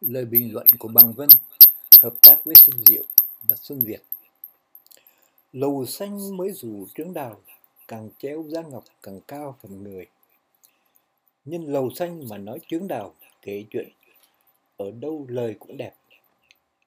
Lời 0.00 0.24
bình 0.24 0.52
luận 0.52 0.66
của 0.78 0.88
Bằng 0.88 1.12
Vân, 1.12 1.28
hợp 2.00 2.14
tác 2.22 2.44
với 2.44 2.54
Xuân 2.54 2.84
Diệu 2.84 3.02
và 3.42 3.56
Xuân 3.56 3.84
Việt. 3.84 4.02
Lầu 5.52 5.86
xanh 5.86 6.36
mới 6.36 6.52
rủ 6.52 6.86
trướng 6.94 7.14
đào, 7.14 7.40
Càng 7.88 8.10
treo 8.18 8.44
giá 8.48 8.62
ngọc 8.62 8.84
càng 9.02 9.20
cao 9.28 9.56
phần 9.62 9.82
người. 9.82 10.06
Nhân 11.44 11.64
lầu 11.64 11.90
xanh 11.90 12.28
mà 12.28 12.38
nói 12.38 12.58
trướng 12.68 12.88
đào, 12.88 13.14
Kể 13.42 13.64
chuyện, 13.70 13.88
ở 14.76 14.90
đâu 14.90 15.26
lời 15.28 15.56
cũng 15.58 15.76
đẹp. 15.76 15.92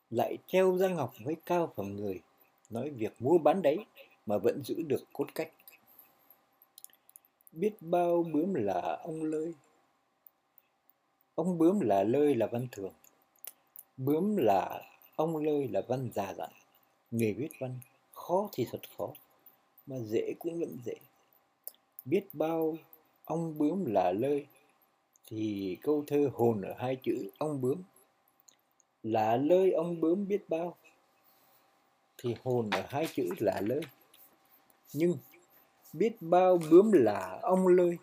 Lại 0.10 0.38
treo 0.48 0.78
giá 0.78 0.88
ngọc 0.88 1.14
với 1.24 1.36
cao 1.46 1.74
phần 1.76 1.96
người, 1.96 2.22
Nói 2.70 2.90
việc 2.90 3.14
mua 3.20 3.38
bán 3.38 3.62
đấy 3.62 3.78
Mà 4.26 4.38
vẫn 4.38 4.64
giữ 4.66 4.82
được 4.88 5.04
cốt 5.14 5.28
cách. 5.36 5.52
Biết 7.52 7.74
bao 7.82 8.24
bướm 8.24 8.54
là 8.54 9.00
ông 9.04 9.24
lơi. 9.24 9.54
Ông 11.36 11.58
bướm 11.58 11.80
là 11.80 12.04
lơi 12.04 12.36
là 12.36 12.48
văn 12.48 12.68
thường. 12.72 12.94
Bướm 14.06 14.38
là 14.38 14.82
ông 15.16 15.38
lơi 15.38 15.68
là 15.68 15.82
văn 15.88 16.10
già 16.14 16.34
dặn 16.34 16.50
Nghề 17.12 17.34
viết 17.34 17.50
văn 17.60 17.80
khó 18.12 18.50
thì 18.54 18.68
thật 18.72 18.80
khó, 18.98 19.14
Mà 19.86 20.00
dễ 20.00 20.34
cũng 20.40 20.60
vẫn 20.60 20.78
dễ. 20.86 20.94
Biết 22.06 22.26
bao 22.34 22.78
ông 23.26 23.58
bướm 23.58 23.86
là 23.86 24.12
lơi 24.12 24.46
Thì 25.28 25.78
câu 25.82 26.04
thơ 26.08 26.30
hồn 26.34 26.62
ở 26.62 26.74
hai 26.78 26.96
chữ 27.04 27.30
ông 27.38 27.62
bướm. 27.62 27.84
Là 29.04 29.38
lơi 29.38 29.72
ông 29.72 30.02
bướm 30.02 30.28
biết 30.28 30.50
bao 30.50 30.76
Thì 32.18 32.36
hồn 32.44 32.70
ở 32.70 32.86
hai 32.90 33.08
chữ 33.16 33.30
là 33.40 33.62
lơi. 33.62 33.82
Nhưng 34.94 35.18
biết 35.94 36.22
bao 36.22 36.60
bướm 36.72 36.92
là 36.92 37.40
ông 37.42 37.68
lơi 37.68 37.98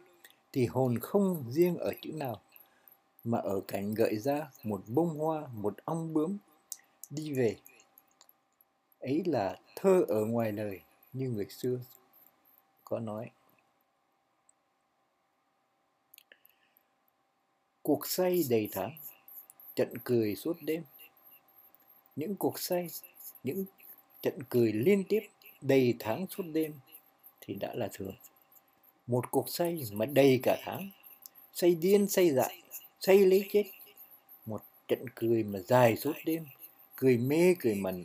Thì 0.52 0.66
hồn 0.66 0.98
không 0.98 1.44
riêng 1.50 1.76
ở 1.76 1.92
chữ 2.02 2.12
nào 2.12 2.40
mà 3.28 3.38
ở 3.38 3.60
cạnh 3.68 3.94
gợi 3.94 4.18
ra 4.18 4.50
một 4.62 4.82
bông 4.86 5.18
hoa, 5.18 5.46
một 5.52 5.84
ong 5.84 6.14
bướm 6.14 6.38
đi 7.10 7.32
về. 7.32 7.56
Ấy 9.00 9.22
là 9.26 9.60
thơ 9.76 10.04
ở 10.08 10.24
ngoài 10.24 10.52
lời 10.52 10.80
như 11.12 11.30
người 11.30 11.46
xưa 11.50 11.80
có 12.84 12.98
nói. 12.98 13.30
Cuộc 17.82 18.06
say 18.06 18.44
đầy 18.50 18.68
tháng, 18.72 18.96
trận 19.74 19.94
cười 20.04 20.36
suốt 20.36 20.56
đêm. 20.60 20.84
Những 22.16 22.36
cuộc 22.36 22.58
say, 22.60 22.88
những 23.44 23.64
trận 24.22 24.38
cười 24.48 24.72
liên 24.72 25.04
tiếp 25.08 25.28
đầy 25.60 25.96
tháng 25.98 26.26
suốt 26.26 26.42
đêm 26.52 26.74
thì 27.40 27.54
đã 27.54 27.74
là 27.74 27.88
thường. 27.92 28.14
Một 29.06 29.30
cuộc 29.30 29.48
say 29.48 29.82
mà 29.92 30.06
đầy 30.06 30.40
cả 30.42 30.56
tháng, 30.64 30.90
say 31.52 31.74
điên 31.74 32.08
say 32.08 32.30
dại 32.30 32.62
say 33.00 33.18
lấy 33.18 33.46
chết. 33.52 33.64
Một 34.46 34.60
trận 34.88 35.04
cười 35.14 35.42
mà 35.42 35.58
dài 35.58 35.96
suốt 35.96 36.16
đêm. 36.24 36.46
Cười 36.96 37.18
mê, 37.18 37.54
cười 37.60 37.74
mẩn. 37.74 38.04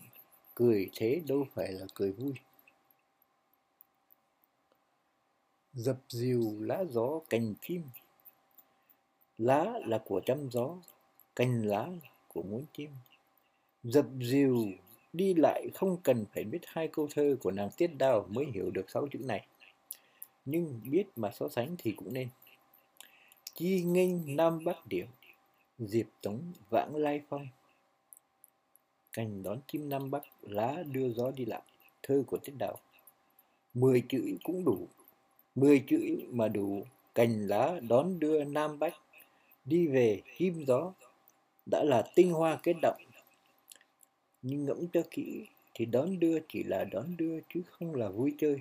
Cười 0.56 0.90
thế 0.96 1.22
đâu 1.28 1.48
phải 1.54 1.72
là 1.72 1.86
cười 1.94 2.12
vui. 2.12 2.34
Dập 5.74 5.98
dìu 6.10 6.56
lá 6.60 6.84
gió 6.90 7.20
cành 7.30 7.54
chim. 7.62 7.84
Lá 9.38 9.66
là 9.86 9.98
của 10.06 10.22
trăm 10.26 10.50
gió, 10.52 10.78
cành 11.36 11.66
lá 11.66 11.88
của 12.28 12.44
muốn 12.44 12.66
chim 12.74 12.90
dập 13.84 14.06
dìu, 14.22 14.66
đi 15.14 15.34
lại 15.34 15.68
không 15.76 15.98
cần 16.04 16.26
phải 16.34 16.44
biết 16.44 16.60
hai 16.66 16.88
câu 16.88 17.08
thơ 17.12 17.38
của 17.40 17.52
nàng 17.52 17.70
tiết 17.78 17.88
đào 17.98 18.26
mới 18.30 18.46
hiểu 18.54 18.72
được 18.72 18.90
sáu 18.90 19.08
chữ 19.12 19.20
này. 19.20 19.48
Nhưng 20.46 20.82
biết 20.84 21.04
mà 21.16 21.32
so 21.32 21.50
sánh 21.50 21.76
thì 21.78 21.92
cũng 21.92 22.14
nên 22.14 22.28
chi 23.56 23.84
nghênh 23.84 24.36
nam 24.36 24.64
bắc 24.64 24.88
điệu 24.88 25.06
diệp 25.80 26.06
tống 26.22 26.54
vãng 26.70 26.96
lai 26.96 27.22
phong 27.30 27.48
cành 29.14 29.44
đón 29.44 29.60
chim 29.68 29.90
nam 29.90 30.12
bắc, 30.12 30.24
lá 30.42 30.84
đưa 30.92 31.10
gió 31.10 31.32
đi 31.32 31.46
lại, 31.46 31.62
thơ 32.04 32.24
của 32.28 32.38
tiết 32.38 32.54
đạo. 32.58 32.78
Mười 33.74 34.04
chữ 34.10 34.38
cũng 34.44 34.66
đủ, 34.66 34.88
mười 35.56 35.84
chữ 35.88 36.20
mà 36.30 36.48
đủ. 36.48 36.84
Cành 37.16 37.48
lá 37.48 37.80
đón 37.90 38.20
đưa 38.20 38.44
nam 38.44 38.80
bắc 38.80 38.94
đi 39.66 39.88
về 39.88 40.22
chim 40.38 40.66
gió, 40.68 40.94
đã 41.66 41.84
là 41.84 42.12
tinh 42.16 42.32
hoa 42.32 42.60
kết 42.64 42.76
động. 42.82 43.02
Nhưng 44.42 44.66
ngẫm 44.66 44.88
cho 44.94 45.02
kỹ 45.12 45.46
thì 45.74 45.86
đón 45.86 46.20
đưa 46.20 46.40
chỉ 46.48 46.64
là 46.64 46.84
đón 46.84 47.18
đưa 47.18 47.40
chứ 47.54 47.62
không 47.70 47.96
là 47.96 48.10
vui 48.10 48.36
chơi. 48.38 48.58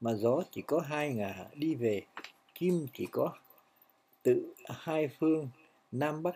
Mà 0.00 0.14
gió 0.14 0.42
chỉ 0.50 0.62
có 0.62 0.80
hai 0.80 1.14
ngả 1.14 1.46
đi 1.54 1.74
về, 1.74 2.02
chim 2.54 2.86
chỉ 2.92 3.06
có 3.12 3.32
tự 4.22 4.54
hai 4.64 5.08
phương 5.18 5.48
Nam 5.92 6.22
Bắc. 6.22 6.34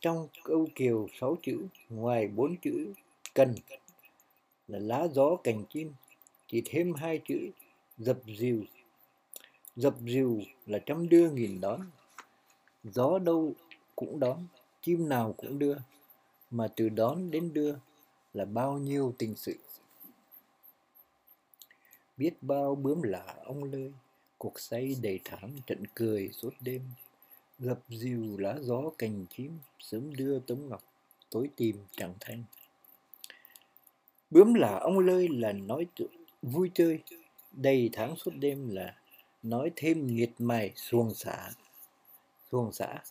Trong 0.00 0.28
câu 0.44 0.68
kiều 0.74 1.06
sáu 1.20 1.36
chữ, 1.42 1.66
ngoài 1.88 2.28
bốn 2.28 2.56
chữ 2.56 2.92
cần 3.34 3.54
là 4.68 4.78
lá 4.78 5.06
gió 5.12 5.36
cành 5.36 5.64
chim, 5.70 5.92
chỉ 6.48 6.62
thêm 6.64 6.94
hai 6.94 7.20
chữ 7.28 7.50
dập 7.98 8.18
dìu. 8.38 8.64
Dập 9.76 9.94
dìu 10.00 10.40
là 10.66 10.78
trăm 10.78 11.08
đưa 11.08 11.30
nghìn 11.30 11.60
đón, 11.60 11.80
gió 12.84 13.18
đâu 13.18 13.52
cũng 13.96 14.20
đón, 14.20 14.46
chim 14.82 15.08
nào 15.08 15.34
cũng 15.36 15.58
đưa, 15.58 15.76
mà 16.50 16.68
từ 16.76 16.88
đón 16.88 17.30
đến 17.30 17.52
đưa 17.52 17.74
là 18.34 18.44
bao 18.44 18.78
nhiêu 18.78 19.14
tình 19.18 19.36
sự. 19.36 19.54
Biết 22.16 22.42
bao 22.42 22.74
bướm 22.74 23.02
lạ 23.02 23.36
ông 23.44 23.64
lơi, 23.64 23.92
cuộc 24.40 24.60
say 24.60 24.96
đầy 25.02 25.20
thảm 25.24 25.60
trận 25.66 25.82
cười 25.94 26.30
suốt 26.32 26.54
đêm. 26.60 26.82
Gập 27.58 27.78
dìu 27.88 28.36
lá 28.38 28.56
gió 28.60 28.82
cành 28.98 29.26
chim, 29.30 29.58
sớm 29.78 30.16
đưa 30.16 30.38
tống 30.38 30.68
ngọc 30.68 30.84
tối 31.30 31.50
tìm 31.56 31.76
chẳng 31.96 32.14
thanh. 32.20 32.44
Bướm 34.30 34.54
là 34.54 34.78
ông 34.78 34.98
lơi 34.98 35.28
là 35.28 35.52
nói 35.52 35.86
vui 36.42 36.70
chơi. 36.74 36.98
Đầy 37.52 37.90
tháng 37.92 38.16
suốt 38.16 38.30
đêm 38.38 38.68
là 38.70 38.96
nói 39.42 39.70
thêm 39.76 40.06
nghiệt 40.06 40.30
mài 40.38 40.72
xuồng 40.76 41.14
xả. 41.14 41.50
Xuồng 42.52 42.72
xả, 42.72 43.02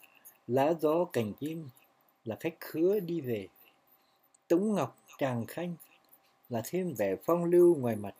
lá 0.47 0.73
gió 0.81 1.05
cành 1.05 1.33
chim 1.33 1.69
là 2.25 2.37
khách 2.39 2.55
khứa 2.59 2.99
đi 2.99 3.21
về. 3.21 3.47
Tống 4.47 4.73
ngọc, 4.73 4.99
tràng 5.17 5.45
khanh 5.45 5.75
là 6.49 6.61
thêm 6.65 6.93
vẻ 6.93 7.15
phong 7.23 7.45
lưu 7.45 7.75
ngoài 7.75 7.95
mặt. 7.95 8.15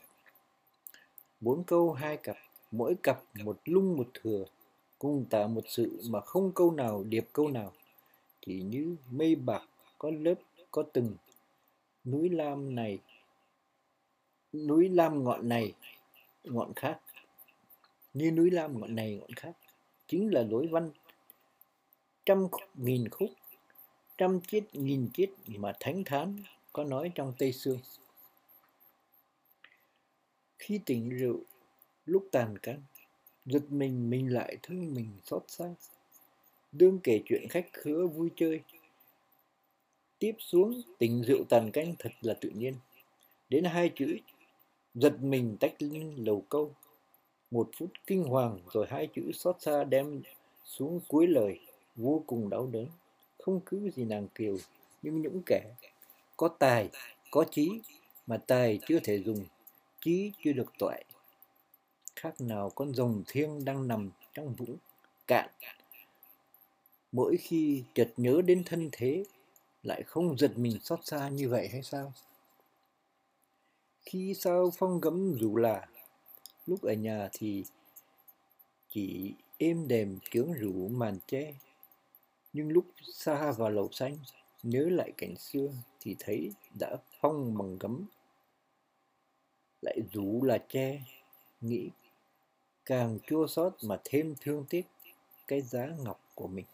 Bốn 1.42 1.64
câu 1.64 1.94
hai 1.94 2.18
cặp 2.18 2.38
mỗi 2.72 2.96
cặp 3.04 3.24
một 3.44 3.60
lung 3.66 3.98
một 3.98 4.10
thừa 4.14 4.46
cùng 5.00 5.26
tả 5.30 5.48
một 5.48 5.64
sự 5.68 6.02
mà 6.10 6.22
không 6.22 6.52
câu 6.52 6.72
nào 6.72 7.04
điệp 7.04 7.28
câu 7.34 7.48
nào. 7.48 7.74
Chỉ 8.46 8.62
như 8.62 8.96
mây 9.12 9.36
bạc 9.36 9.62
có 9.98 10.12
lớp 10.12 10.36
có 10.72 10.84
từng 10.94 11.16
núi 12.06 12.30
lam 12.30 12.76
này 12.76 13.00
núi 14.54 14.90
lam 14.90 15.24
ngọn 15.24 15.50
này 15.50 15.74
ngọn 16.44 16.74
khác. 16.76 17.00
Như 18.14 18.32
núi 18.32 18.52
lam 18.52 18.80
ngọn 18.80 18.96
này 18.96 19.18
ngọn 19.20 19.32
khác 19.36 19.54
chính 20.08 20.34
là 20.34 20.44
lối 20.44 20.68
văn. 20.68 20.92
Trăm 22.26 22.48
nghìn 22.76 23.10
khúc 23.10 23.30
trăm 24.20 24.42
chiết 24.42 24.64
nghìn 24.74 25.10
chiết 25.14 25.30
mà 25.48 25.74
thánh 25.80 26.04
thán 26.04 26.44
có 26.74 26.84
nói 26.84 27.12
trong 27.16 27.34
tây 27.38 27.54
xương 27.54 27.80
khi 30.60 30.80
tỉnh 30.86 31.10
rượu 31.10 31.40
lúc 32.10 32.28
tàn 32.32 32.58
căn 32.58 32.82
giật 33.46 33.72
mình 33.72 34.10
mình 34.10 34.34
lại 34.34 34.58
thương 34.64 34.94
mình 34.94 35.12
xót 35.24 35.44
xa. 35.48 35.76
Đương 36.72 37.00
kể 37.04 37.22
chuyện 37.26 37.48
khách 37.50 37.68
khứa 37.74 38.08
vui 38.08 38.30
chơi. 38.36 38.62
Tiếp 40.20 40.36
xuống, 40.40 40.82
tình 40.98 41.22
rượu 41.24 41.44
tàn 41.50 41.72
canh 41.72 41.96
thật 42.00 42.10
là 42.22 42.34
tự 42.34 42.50
nhiên. 42.50 42.74
Đến 43.50 43.64
hai 43.64 43.92
chữ, 43.96 44.18
giật 44.94 45.22
mình 45.22 45.58
tách 45.60 45.82
lên 45.82 46.16
lầu 46.18 46.46
câu. 46.50 46.76
Một 47.52 47.70
phút 47.78 47.90
kinh 48.08 48.24
hoàng 48.24 48.60
rồi 48.74 48.86
hai 48.90 49.08
chữ 49.08 49.32
xót 49.34 49.56
xa 49.60 49.84
đem 49.84 50.22
xuống 50.66 51.00
cuối 51.08 51.28
lời. 51.28 51.60
Vô 51.96 52.24
cùng 52.28 52.50
đau 52.50 52.68
đớn. 52.68 52.88
Không 53.40 53.60
cứ 53.66 53.90
gì 53.90 54.04
nàng 54.04 54.28
kiều, 54.36 54.58
nhưng 55.02 55.22
những 55.22 55.42
kẻ 55.46 55.76
có 56.38 56.48
tài, 56.48 56.90
có 57.32 57.46
trí 57.52 57.82
mà 58.28 58.38
tài 58.38 58.80
chưa 58.88 59.00
thể 59.04 59.24
dùng, 59.24 59.46
trí 60.02 60.32
chưa 60.44 60.52
được 60.52 60.74
toại 60.80 61.06
khác 62.20 62.42
nào 62.42 62.70
con 62.70 62.94
rồng 62.94 63.24
thiêng 63.28 63.66
đang 63.66 63.88
nằm 63.88 64.10
trong 64.34 64.56
vũng 64.56 64.78
cạn. 65.28 65.50
Mỗi 67.12 67.38
khi 67.38 67.84
chợt 67.94 68.14
nhớ 68.18 68.42
đến 68.46 68.64
thân 68.66 68.90
thế, 68.92 69.24
lại 69.84 70.04
không 70.04 70.38
giật 70.38 70.52
mình 70.58 70.80
xót 70.84 71.00
xa 71.04 71.30
như 71.30 71.50
vậy 71.50 71.68
hay 71.72 71.84
sao? 71.84 72.14
Khi 74.02 74.34
sao 74.34 74.72
phong 74.78 75.02
gấm 75.02 75.34
dù 75.40 75.56
là, 75.56 75.88
lúc 76.66 76.82
ở 76.82 76.94
nhà 76.94 77.30
thì 77.34 77.66
chỉ 78.90 79.34
êm 79.58 79.88
đềm 79.88 80.20
chướng 80.32 80.54
rủ 80.54 80.88
màn 80.88 81.20
che 81.28 81.54
nhưng 82.54 82.70
lúc 82.70 82.86
xa 83.14 83.52
vào 83.52 83.70
lầu 83.70 83.90
xanh, 83.92 84.18
nhớ 84.64 84.90
lại 84.90 85.12
cảnh 85.18 85.36
xưa 85.36 85.70
thì 86.00 86.16
thấy 86.20 86.52
đã 86.80 86.98
phong 87.20 87.58
bằng 87.58 87.78
gấm. 87.80 88.06
Lại 89.82 90.00
rủ 90.14 90.44
là 90.44 90.58
che 90.70 91.02
nghĩ 91.62 91.90
càng 92.90 93.20
chua 93.28 93.48
xót 93.48 93.74
mà 93.84 94.02
thêm 94.04 94.36
thương 94.42 94.66
tiếc 94.70 94.86
cái 95.48 95.62
giá 95.62 95.88
ngọc 96.04 96.22
của 96.36 96.48
mình. 96.48 96.66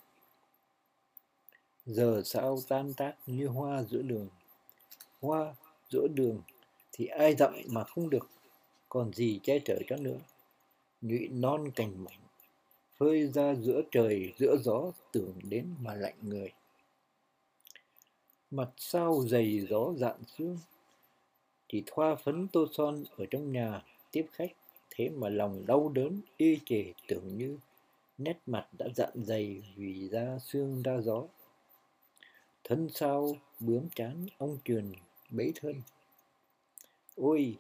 Giờ 1.86 2.22
sao 2.26 2.60
tan 2.68 2.94
tác 2.94 3.16
như 3.26 3.48
hoa 3.48 3.84
giữa 3.84 4.02
đường? 4.02 4.28
Hoa 5.22 5.56
giữa 5.90 6.08
đường 6.08 6.42
thì 6.92 7.06
ai 7.06 7.36
dặm 7.36 7.54
mà 7.68 7.84
không 7.84 8.10
được, 8.10 8.30
còn 8.90 9.14
gì 9.14 9.40
che 9.44 9.60
chở 9.66 9.80
cho 9.88 9.96
nữa? 9.96 10.18
Nhụy 11.02 11.28
non 11.28 11.72
cành 11.76 12.04
mảnh, 12.04 12.20
phơi 12.98 13.28
ra 13.28 13.56
giữa 13.56 13.82
trời, 13.92 14.34
giữa 14.38 14.58
gió 14.64 14.92
tưởng 15.12 15.40
đến 15.44 15.76
mà 15.82 15.94
lạnh 15.94 16.18
người. 16.22 16.54
Mặt 18.52 18.70
sao 18.78 19.24
dày 19.28 19.68
gió 19.70 19.94
dạn 19.98 20.16
sương 20.38 20.58
chỉ 21.68 21.84
thoa 21.86 22.16
phấn 22.16 22.48
tô 22.48 22.68
son 22.74 23.04
ở 23.18 23.26
trong 23.32 23.52
nhà 23.52 23.82
tiếp 24.12 24.26
khách 24.32 24.52
thế 24.96 25.10
mà 25.10 25.30
lòng 25.30 25.66
đau 25.68 25.90
đớn, 25.90 26.22
y 26.38 26.60
chề 26.66 26.94
tưởng 27.08 27.38
như 27.38 27.58
nét 28.18 28.38
mặt 28.46 28.68
đã 28.78 28.86
dặn 28.96 29.10
dày 29.16 29.64
vì 29.76 30.08
da 30.08 30.40
xương 30.40 30.82
ra 30.82 31.02
gió. 31.02 31.24
Thân 32.64 32.90
sao 32.94 33.38
bướm 33.60 33.90
chán, 33.96 34.26
ông 34.38 34.58
truyền 34.66 34.92
bấy 35.30 35.54
thân. 35.56 35.82
Ôi, 37.16 37.58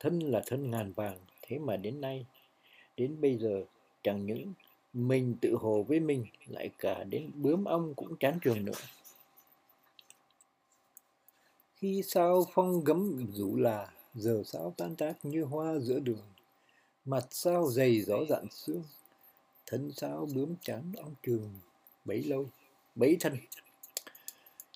thân 0.00 0.18
là 0.18 0.42
thân 0.46 0.70
ngàn 0.70 0.92
vàng, 0.92 1.18
thế 1.42 1.58
mà 1.58 1.76
đến 1.76 2.00
nay, 2.00 2.26
đến 2.96 3.20
bây 3.20 3.38
giờ 3.38 3.64
chẳng 4.02 4.26
những 4.26 4.52
mình 4.92 5.36
tự 5.40 5.56
hồ 5.60 5.82
với 5.82 6.00
mình, 6.00 6.26
lại 6.46 6.70
cả 6.78 7.04
đến 7.04 7.30
bướm 7.34 7.64
ông 7.64 7.94
cũng 7.94 8.16
chán 8.16 8.38
trường 8.42 8.64
nữa. 8.64 8.72
Khi 11.74 12.02
sao 12.02 12.46
phong 12.54 12.84
gấm 12.84 13.26
rủ 13.32 13.56
là, 13.56 13.92
giờ 14.14 14.42
sao 14.46 14.74
tan 14.76 14.96
tác 14.96 15.14
như 15.22 15.44
hoa 15.44 15.78
giữa 15.78 15.98
đường 15.98 16.22
mặt 17.08 17.26
sao 17.30 17.70
dày 17.70 18.00
gió 18.00 18.24
dạn 18.28 18.46
xương, 18.50 18.82
thân 19.66 19.92
sao 19.96 20.28
bướm 20.34 20.54
chán 20.62 20.92
ong 20.96 21.14
trường 21.22 21.54
bấy 22.04 22.22
lâu, 22.22 22.46
bấy 22.94 23.16
thân. 23.20 23.36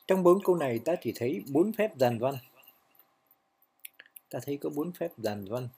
Trong 0.06 0.22
bốn 0.22 0.42
câu 0.44 0.56
này 0.56 0.78
ta 0.78 0.94
chỉ 1.02 1.12
thấy 1.16 1.42
bốn 1.48 1.72
phép 1.72 1.98
giàn 1.98 2.18
văn. 2.18 2.34
Ta 4.30 4.38
thấy 4.42 4.56
có 4.56 4.70
bốn 4.70 4.92
phép 4.92 5.12
giàn 5.18 5.44
văn. 5.44 5.68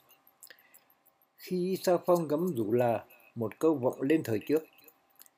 Khi 1.36 1.78
sao 1.82 2.02
phong 2.06 2.28
gấm 2.28 2.54
rủ 2.54 2.72
là 2.72 3.04
một 3.34 3.58
câu 3.58 3.74
vọng 3.74 4.02
lên 4.02 4.22
thời 4.22 4.40
trước, 4.48 4.64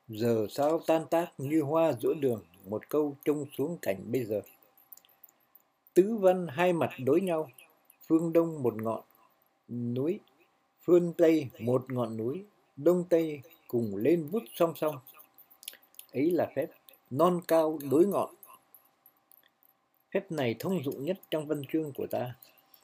giờ 0.08 0.46
sao 0.50 0.80
tan 0.86 1.06
tác 1.10 1.32
như 1.38 1.62
hoa 1.62 1.92
giữa 1.92 2.14
đường, 2.14 2.44
một 2.64 2.88
câu 2.88 3.16
trông 3.24 3.46
xuống 3.58 3.78
cảnh 3.82 4.12
bây 4.12 4.24
giờ. 4.24 4.40
Tứ 5.94 6.16
văn 6.16 6.46
hai 6.50 6.72
mặt 6.72 6.90
đối 7.04 7.20
nhau, 7.20 7.50
phương 8.06 8.32
đông 8.32 8.62
một 8.62 8.82
ngọn, 8.82 9.02
núi 9.68 10.20
phương 10.86 11.12
tây, 11.18 11.50
một 11.58 11.92
ngọn 11.92 12.16
núi, 12.16 12.44
đông 12.76 13.04
tây, 13.10 13.40
cùng 13.68 13.96
lên 13.96 14.28
vút 14.32 14.42
song 14.54 14.72
song. 14.76 14.96
Ấy 16.12 16.30
là 16.30 16.52
phép 16.56 16.66
non 17.10 17.40
cao 17.48 17.78
đối 17.90 18.06
ngọn. 18.06 18.34
Phép 20.10 20.32
này 20.32 20.56
thông 20.58 20.84
dụng 20.84 21.04
nhất 21.04 21.20
trong 21.30 21.46
văn 21.46 21.62
chương 21.72 21.92
của 21.92 22.06
ta. 22.06 22.34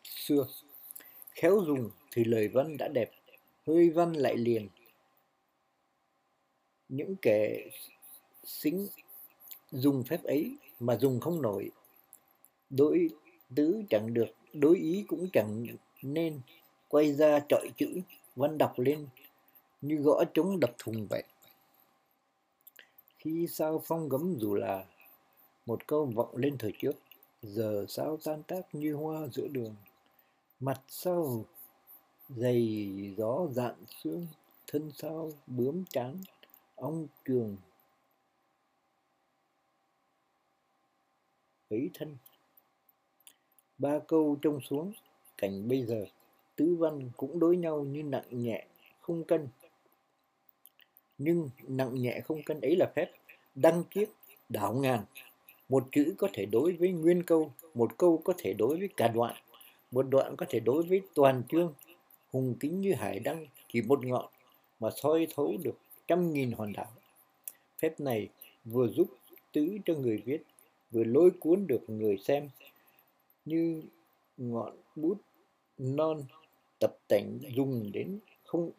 Xưa, 0.04 0.46
khéo 1.30 1.60
dùng 1.66 1.90
thì 2.10 2.24
lời 2.24 2.48
văn 2.48 2.76
đã 2.76 2.88
đẹp, 2.88 3.10
hơi 3.66 3.90
văn 3.90 4.12
lại 4.12 4.36
liền. 4.36 4.68
Những 6.88 7.16
kẻ 7.22 7.70
xính 8.44 8.88
dùng 9.70 10.04
phép 10.04 10.22
ấy 10.22 10.56
mà 10.80 10.96
dùng 10.96 11.20
không 11.20 11.42
nổi. 11.42 11.70
Đối 12.70 13.08
tứ 13.54 13.82
chẳng 13.90 14.14
được, 14.14 14.28
đối 14.52 14.76
ý 14.76 15.04
cũng 15.08 15.30
chẳng 15.32 15.66
nên 16.02 16.40
quay 16.92 17.12
ra 17.12 17.40
trọi 17.48 17.70
chữ 17.76 18.00
văn 18.36 18.58
đọc 18.58 18.78
lên, 18.78 19.06
như 19.80 19.96
gõ 19.96 20.24
trống 20.34 20.60
đập 20.60 20.74
thùng 20.78 21.06
vậy 21.10 21.24
khi 23.22 23.46
sao 23.46 23.82
phong 23.84 24.08
gấm 24.08 24.38
dù 24.38 24.54
là, 24.54 24.84
một 25.66 25.86
câu 25.86 26.06
vọng 26.06 26.36
lên 26.36 26.58
thời 26.58 26.72
trước, 26.78 26.92
giờ 27.42 27.86
sao 27.88 28.18
tan 28.24 28.42
tác 28.42 28.60
như 28.72 28.94
hoa 28.94 29.28
giữa 29.32 29.48
đường. 29.48 29.74
Mặt 30.60 30.80
sao 30.88 31.44
dày 32.28 33.14
gió 33.16 33.46
dạn 33.50 33.74
xương 34.02 34.26
thân 34.66 34.92
sao 34.94 35.32
bướm 35.46 35.84
trắng, 35.84 36.16
ong 36.74 37.06
trường 37.24 37.56
ấy 41.70 41.90
thân. 41.94 42.16
Ba 43.78 43.98
câu 44.08 44.38
trông 44.42 44.60
xuống, 44.60 44.92
cảnh 45.36 45.68
bây 45.68 45.84
giờ 45.86 46.06
tứ 46.56 46.76
văn 46.76 47.10
cũng 47.16 47.38
đối 47.38 47.56
nhau 47.56 47.84
như 47.84 48.02
nặng 48.02 48.24
nhẹ 48.30 48.66
không 49.00 49.24
cân. 49.24 49.48
Nhưng 51.18 51.50
nặng 51.68 51.94
nhẹ 51.94 52.20
không 52.20 52.42
cân 52.42 52.60
ấy 52.60 52.76
là 52.76 52.92
phép. 52.96 53.10
Đăng 53.54 53.84
kiếp, 53.84 54.08
đảo 54.48 54.74
ngàn. 54.74 55.00
Một 55.68 55.88
chữ 55.92 56.14
có 56.18 56.28
thể 56.32 56.46
đối 56.46 56.72
với 56.72 56.88
nguyên 56.92 57.22
câu, 57.22 57.52
một 57.74 57.98
câu 57.98 58.22
có 58.24 58.34
thể 58.38 58.52
đối 58.52 58.78
với 58.78 58.88
cả 58.96 59.08
đoạn. 59.08 59.34
Một 59.90 60.06
đoạn 60.10 60.36
có 60.36 60.46
thể 60.48 60.60
đối 60.60 60.82
với 60.82 61.02
toàn 61.14 61.42
chương. 61.48 61.74
Hùng 62.32 62.54
kính 62.60 62.80
như 62.80 62.94
hải 62.94 63.18
đăng 63.18 63.46
chỉ 63.68 63.82
một 63.82 64.06
ngọn 64.06 64.24
mà 64.80 64.90
soi 65.02 65.26
thấu 65.34 65.56
được 65.62 65.78
trăm 66.06 66.32
nghìn 66.32 66.52
hòn 66.52 66.72
đảo. 66.72 66.92
Phép 67.78 68.00
này 68.00 68.28
vừa 68.64 68.88
giúp 68.88 69.08
tứ 69.52 69.78
cho 69.84 69.94
người 69.94 70.22
viết, 70.24 70.42
vừa 70.90 71.04
lôi 71.04 71.30
cuốn 71.30 71.66
được 71.66 71.90
người 71.90 72.18
xem 72.18 72.48
như 73.44 73.82
ngọn 74.36 74.76
bút 74.96 75.18
non 75.78 76.22
tập 76.82 76.98
tành 77.08 77.38
dùng 77.54 77.92
đến 77.92 78.18
không, 78.44 78.70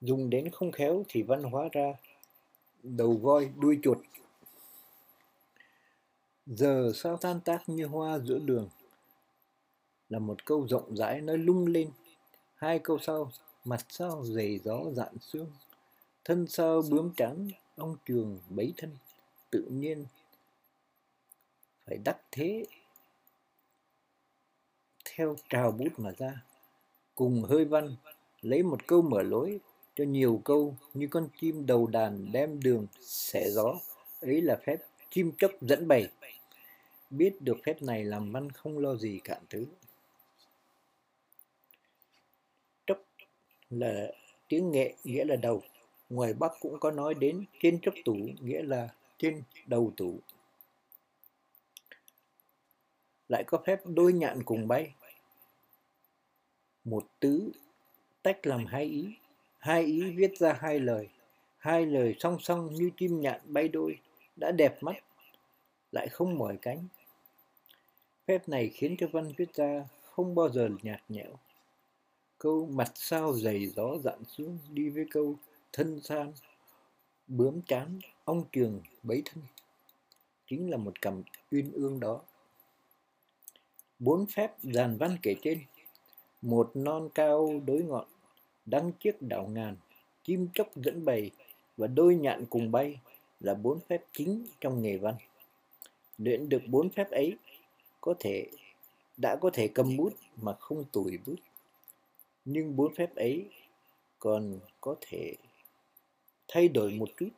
dùng 0.00 0.30
đến 0.30 0.50
không 0.50 0.72
khéo 0.72 1.04
thì 1.08 1.22
văn 1.22 1.42
hóa 1.42 1.68
ra 1.72 1.92
đầu 2.82 3.16
voi 3.16 3.50
đuôi 3.56 3.78
chuột. 3.82 3.98
Giờ 6.46 6.92
sao 6.94 7.16
tan 7.16 7.40
tác 7.40 7.68
như 7.68 7.86
hoa 7.86 8.18
giữa 8.18 8.38
đường 8.38 8.68
là 10.08 10.18
một 10.18 10.44
câu 10.44 10.66
rộng 10.68 10.96
rãi 10.96 11.20
nói 11.20 11.38
lung 11.38 11.66
lên 11.66 11.90
hai 12.54 12.78
câu 12.78 12.98
sau, 12.98 13.32
mặt 13.64 13.86
sao 13.88 14.24
dày 14.24 14.58
gió 14.58 14.80
dạn 14.92 15.18
xương 15.20 15.50
thân 16.24 16.46
sao 16.46 16.82
bướm 16.90 17.12
trắng 17.16 17.48
ông 17.76 17.96
trường 18.04 18.38
bấy 18.48 18.74
thân. 18.76 18.96
Tự 19.50 19.64
nhiên 19.70 20.06
phải 21.86 21.98
đắc 22.04 22.18
thế 22.30 22.66
theo 25.04 25.36
trào 25.48 25.72
bút 25.72 25.98
mà 25.98 26.12
ra 26.18 26.45
cùng 27.16 27.42
hơi 27.42 27.64
văn 27.64 27.96
lấy 28.42 28.62
một 28.62 28.86
câu 28.86 29.02
mở 29.02 29.22
lối 29.22 29.60
cho 29.94 30.04
nhiều 30.04 30.40
câu 30.44 30.76
như 30.94 31.08
con 31.10 31.28
chim 31.40 31.66
đầu 31.66 31.86
đàn 31.86 32.32
đem 32.32 32.60
đường 32.60 32.86
xẻ 33.00 33.50
gió, 33.50 33.80
ấy 34.20 34.40
là 34.40 34.58
phép 34.66 34.76
chim 35.10 35.32
chóc 35.38 35.50
dẫn 35.60 35.88
bầy. 35.88 36.08
Biết 37.10 37.42
được 37.42 37.56
phép 37.64 37.82
này 37.82 38.04
làm 38.04 38.32
văn 38.32 38.50
không 38.50 38.78
lo 38.78 38.94
gì 38.94 39.20
cạn 39.24 39.42
thứ. 39.50 39.66
Trốc 42.86 42.98
là 43.70 44.12
tiếng 44.48 44.70
nghệ 44.70 44.94
nghĩa 45.04 45.24
là 45.24 45.36
đầu, 45.36 45.62
ngoài 46.08 46.34
bắc 46.34 46.52
cũng 46.60 46.80
có 46.80 46.90
nói 46.90 47.14
đến 47.14 47.44
trên 47.62 47.80
trốc 47.80 47.94
tủ 48.04 48.16
nghĩa 48.40 48.62
là 48.62 48.88
trên 49.18 49.42
đầu 49.66 49.92
tủ. 49.96 50.18
Lại 53.28 53.44
có 53.46 53.58
phép 53.66 53.80
đôi 53.84 54.12
nhạn 54.12 54.42
cùng 54.44 54.68
bay 54.68 54.92
một 56.86 57.06
tứ 57.20 57.50
tách 58.22 58.46
làm 58.46 58.66
hai 58.66 58.84
ý. 58.84 59.14
Hai 59.58 59.84
ý 59.84 60.10
viết 60.10 60.38
ra 60.38 60.52
hai 60.60 60.80
lời. 60.80 61.08
Hai 61.58 61.86
lời 61.86 62.14
song 62.18 62.38
song 62.40 62.74
như 62.74 62.90
chim 62.96 63.20
nhạn 63.20 63.40
bay 63.44 63.68
đôi. 63.68 63.98
Đã 64.36 64.50
đẹp 64.50 64.82
mắt, 64.82 64.96
lại 65.92 66.08
không 66.08 66.38
mỏi 66.38 66.58
cánh. 66.62 66.88
Phép 68.26 68.48
này 68.48 68.68
khiến 68.68 68.96
cho 68.98 69.06
văn 69.12 69.32
viết 69.36 69.54
ra 69.54 69.88
không 70.10 70.34
bao 70.34 70.48
giờ 70.48 70.68
nhạt 70.82 71.00
nhẽo. 71.08 71.38
Câu 72.38 72.66
mặt 72.66 72.92
sao 72.94 73.32
dày 73.32 73.66
gió 73.66 73.98
dạn 74.04 74.24
xuống 74.24 74.58
đi 74.70 74.88
với 74.88 75.06
câu 75.10 75.36
thân 75.72 76.00
san, 76.00 76.32
bướm 77.26 77.62
chán, 77.62 77.98
ong 78.24 78.44
trường, 78.52 78.82
bấy 79.02 79.22
thân. 79.24 79.44
Chính 80.46 80.70
là 80.70 80.76
một 80.76 81.00
cầm 81.00 81.22
uyên 81.50 81.72
ương 81.72 82.00
đó. 82.00 82.20
Bốn 83.98 84.26
phép 84.26 84.52
dàn 84.62 84.96
văn 84.98 85.16
kể 85.22 85.34
trên 85.42 85.58
một 86.46 86.70
non 86.74 87.08
cao 87.14 87.60
đối 87.66 87.82
ngọn 87.82 88.04
đăng 88.66 88.92
chiếc 88.92 89.22
đảo 89.22 89.46
ngàn, 89.46 89.76
chim 90.24 90.48
chóc 90.54 90.76
dẫn 90.76 91.04
bầy 91.04 91.30
và 91.76 91.86
đôi 91.86 92.14
nhạn 92.14 92.44
cùng 92.50 92.72
bay 92.72 93.00
là 93.40 93.54
bốn 93.54 93.80
phép 93.80 94.04
chính 94.12 94.46
trong 94.60 94.82
nghề 94.82 94.96
văn. 94.96 95.14
Luyện 96.18 96.48
được 96.48 96.62
bốn 96.66 96.90
phép 96.90 97.10
ấy, 97.10 97.36
có 98.00 98.14
thể, 98.18 98.46
đã 99.16 99.36
có 99.40 99.50
thể 99.52 99.68
cầm 99.68 99.96
bút 99.96 100.14
mà 100.42 100.52
không 100.60 100.84
tủi 100.92 101.18
bút. 101.26 101.36
Nhưng 102.44 102.76
bốn 102.76 102.94
phép 102.94 103.14
ấy 103.14 103.48
còn 104.18 104.58
có 104.80 104.96
thể 105.00 105.34
thay 106.48 106.68
đổi 106.68 106.90
một 106.90 107.08
chút 107.16 107.28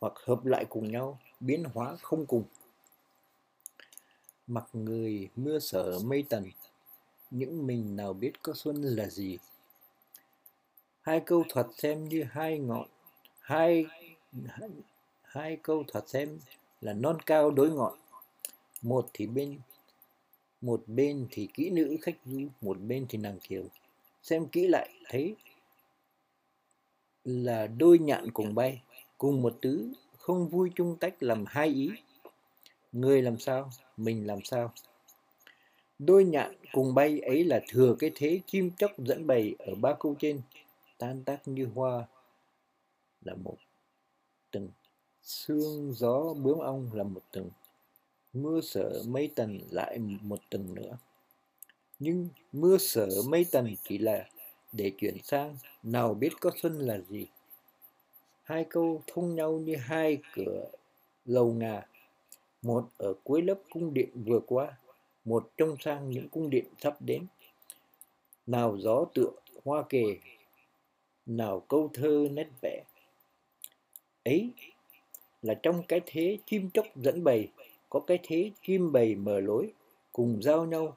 hoặc 0.00 0.12
hợp 0.16 0.44
lại 0.44 0.64
cùng 0.68 0.92
nhau, 0.92 1.18
biến 1.40 1.64
hóa 1.74 1.96
không 2.02 2.26
cùng. 2.26 2.44
Mặc 4.46 4.64
người 4.72 5.28
mưa 5.36 5.58
sở 5.58 5.98
mây 6.04 6.24
tần 6.28 6.50
những 7.32 7.66
mình 7.66 7.96
nào 7.96 8.12
biết 8.12 8.42
có 8.42 8.52
xuân 8.54 8.82
là 8.82 9.06
gì? 9.06 9.38
Hai 11.00 11.20
câu 11.20 11.44
thuật 11.48 11.66
xem 11.76 12.08
như 12.08 12.24
hai 12.30 12.58
ngọn 12.58 12.88
hai 13.40 13.86
hai, 15.22 15.58
câu 15.62 15.84
thuật 15.88 16.08
xem 16.08 16.38
là 16.80 16.92
non 16.92 17.18
cao 17.26 17.50
đối 17.50 17.70
ngọn. 17.70 17.98
Một 18.82 19.10
thì 19.14 19.26
bên 19.26 19.58
một 20.60 20.82
bên 20.86 21.26
thì 21.30 21.48
kỹ 21.54 21.70
nữ 21.70 21.96
khách 22.02 22.16
du 22.24 22.40
một 22.60 22.80
bên 22.80 23.06
thì 23.08 23.18
nàng 23.18 23.38
kiều. 23.40 23.64
Xem 24.22 24.46
kỹ 24.46 24.66
lại 24.68 24.90
thấy 25.08 25.36
là 27.24 27.66
đôi 27.66 27.98
nhạn 27.98 28.30
cùng 28.30 28.54
bay 28.54 28.82
cùng 29.18 29.42
một 29.42 29.58
tứ 29.60 29.88
không 30.18 30.48
vui 30.48 30.70
chung 30.74 30.96
tách 31.00 31.22
làm 31.22 31.44
hai 31.46 31.68
ý. 31.68 31.90
Người 32.92 33.22
làm 33.22 33.38
sao 33.38 33.70
mình 33.96 34.26
làm 34.26 34.44
sao? 34.44 34.72
Đôi 36.06 36.24
nhạn 36.24 36.54
cùng 36.72 36.94
bay 36.94 37.20
ấy 37.20 37.44
là 37.44 37.60
thừa 37.68 37.96
cái 37.98 38.10
thế 38.14 38.40
chim 38.46 38.70
chóc 38.78 38.98
dẫn 38.98 39.26
bầy 39.26 39.56
ở 39.58 39.74
ba 39.74 39.94
câu 40.00 40.14
trên. 40.18 40.40
Tan 40.98 41.24
tác 41.24 41.48
như 41.48 41.68
hoa 41.74 42.06
là 43.24 43.34
một 43.34 43.56
tầng. 44.50 44.68
Sương 45.22 45.92
gió 45.92 46.34
bướm 46.34 46.58
ong 46.58 46.90
là 46.92 47.02
một 47.04 47.22
tầng. 47.30 47.50
Mưa 48.32 48.60
sở 48.60 49.02
mây 49.06 49.30
tần 49.34 49.60
lại 49.70 49.98
một 49.98 50.40
tầng 50.50 50.74
nữa. 50.74 50.98
Nhưng 51.98 52.28
mưa 52.52 52.78
sở 52.78 53.08
mây 53.26 53.46
tần 53.52 53.74
chỉ 53.82 53.98
là 53.98 54.28
để 54.72 54.92
chuyển 54.98 55.22
sang 55.22 55.56
nào 55.82 56.14
biết 56.14 56.32
có 56.40 56.50
xuân 56.62 56.78
là 56.78 56.98
gì. 57.08 57.26
Hai 58.42 58.66
câu 58.70 59.02
thông 59.06 59.34
nhau 59.34 59.52
như 59.52 59.76
hai 59.76 60.18
cửa 60.34 60.70
lầu 61.24 61.52
ngà. 61.52 61.86
Một 62.62 62.88
ở 62.98 63.14
cuối 63.24 63.42
lớp 63.42 63.58
cung 63.70 63.94
điện 63.94 64.10
vừa 64.14 64.40
qua 64.46 64.78
một 65.24 65.50
trong 65.56 65.76
sang 65.80 66.10
những 66.10 66.28
cung 66.28 66.50
điện 66.50 66.64
sắp 66.78 66.96
đến 67.00 67.26
nào 68.46 68.76
gió 68.78 69.04
tựa 69.14 69.30
hoa 69.64 69.82
kề, 69.88 70.04
nào 71.26 71.60
câu 71.60 71.90
thơ 71.94 72.28
nét 72.32 72.48
vẽ. 72.62 72.84
Ấy 74.24 74.50
là 75.42 75.54
trong 75.54 75.82
cái 75.88 76.00
thế 76.06 76.38
chim 76.46 76.70
chóc 76.70 76.86
dẫn 76.96 77.24
bầy, 77.24 77.48
có 77.90 78.00
cái 78.00 78.18
thế 78.22 78.50
chim 78.62 78.92
bầy 78.92 79.14
mở 79.14 79.40
lối, 79.40 79.72
cùng 80.12 80.42
giao 80.42 80.66
nhau, 80.66 80.96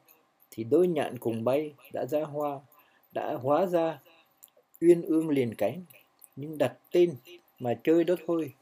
thì 0.51 0.63
đôi 0.63 0.87
nhạn 0.87 1.17
cùng 1.19 1.43
bay 1.43 1.73
đã 1.93 2.05
ra 2.05 2.23
hoa, 2.23 2.59
đã 3.11 3.33
hóa 3.41 3.65
ra 3.65 3.99
uyên 4.81 5.01
ương 5.01 5.29
liền 5.29 5.53
cánh. 5.57 5.83
Nhưng 6.35 6.57
đặt 6.57 6.77
tên 6.91 7.15
mà 7.59 7.79
chơi 7.83 8.03
đó 8.03 8.15
thôi, 8.27 8.53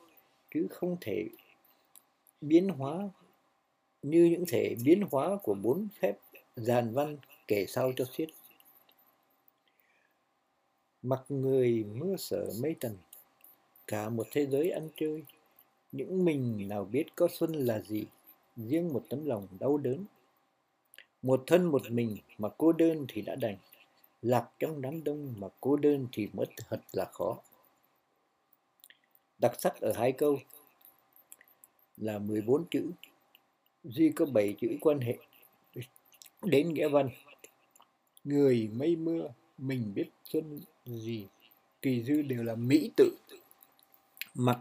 chứ 0.54 0.68
không 0.70 0.98
thể 1.02 1.28
biến 2.42 2.70
hóa 2.70 3.10
như 4.04 4.26
những 4.26 4.44
thể 4.48 4.76
biến 4.84 5.04
hóa 5.12 5.38
của 5.44 5.54
bốn 5.54 5.88
phép 6.00 6.18
giàn 6.56 6.94
văn 6.94 7.18
kể 7.48 7.66
sau 7.68 7.92
cho 7.96 8.06
xiết. 8.06 8.30
Mặc 11.02 11.22
người 11.30 11.84
mưa 11.84 12.16
sở 12.18 12.52
mấy 12.62 12.76
tầng, 12.80 12.98
cả 13.88 14.10
một 14.10 14.28
thế 14.32 14.46
giới 14.46 14.72
ăn 14.72 14.90
chơi, 14.96 15.24
những 15.92 16.26
mình 16.26 16.68
nào 16.68 16.86
biết 16.86 17.06
có 17.16 17.28
xuân 17.32 17.54
là 17.54 17.80
gì, 17.80 18.06
riêng 18.58 18.94
một 18.94 19.04
tấm 19.10 19.26
lòng 19.26 19.48
đau 19.60 19.78
đớn. 19.78 20.06
Một 21.22 21.44
thân 21.48 21.66
một 21.66 21.92
mình 21.92 22.18
mà 22.38 22.50
cô 22.58 22.72
đơn 22.72 23.06
thì 23.10 23.22
đã 23.22 23.36
đành, 23.36 23.58
lạc 24.22 24.50
trong 24.60 24.82
đám 24.82 25.04
đông 25.04 25.34
mà 25.38 25.48
cô 25.62 25.76
đơn 25.76 26.08
thì 26.12 26.30
mất 26.34 26.46
thật 26.70 26.82
là 26.92 27.06
khó. 27.06 27.38
Đặc 29.38 29.62
sắc 29.62 29.82
ở 29.82 29.94
hai 29.94 30.12
câu 30.12 30.40
là 31.98 32.20
14 32.20 32.66
chữ 32.72 32.92
duy 33.84 34.12
có 34.16 34.26
bảy 34.26 34.56
chữ 34.62 34.68
quan 34.82 35.00
hệ. 35.00 35.18
Đến 36.42 36.74
nghĩa 36.74 36.88
văn. 36.88 37.10
Người 38.24 38.70
mây 38.74 38.96
mưa, 38.96 39.28
mình 39.58 39.94
biết 39.96 40.10
xuân 40.24 40.60
gì. 40.86 41.28
Kỳ 41.82 42.04
dư 42.04 42.22
đều 42.22 42.44
là 42.44 42.56
mỹ 42.56 42.92
tự. 42.98 43.18
Mặt 44.36 44.60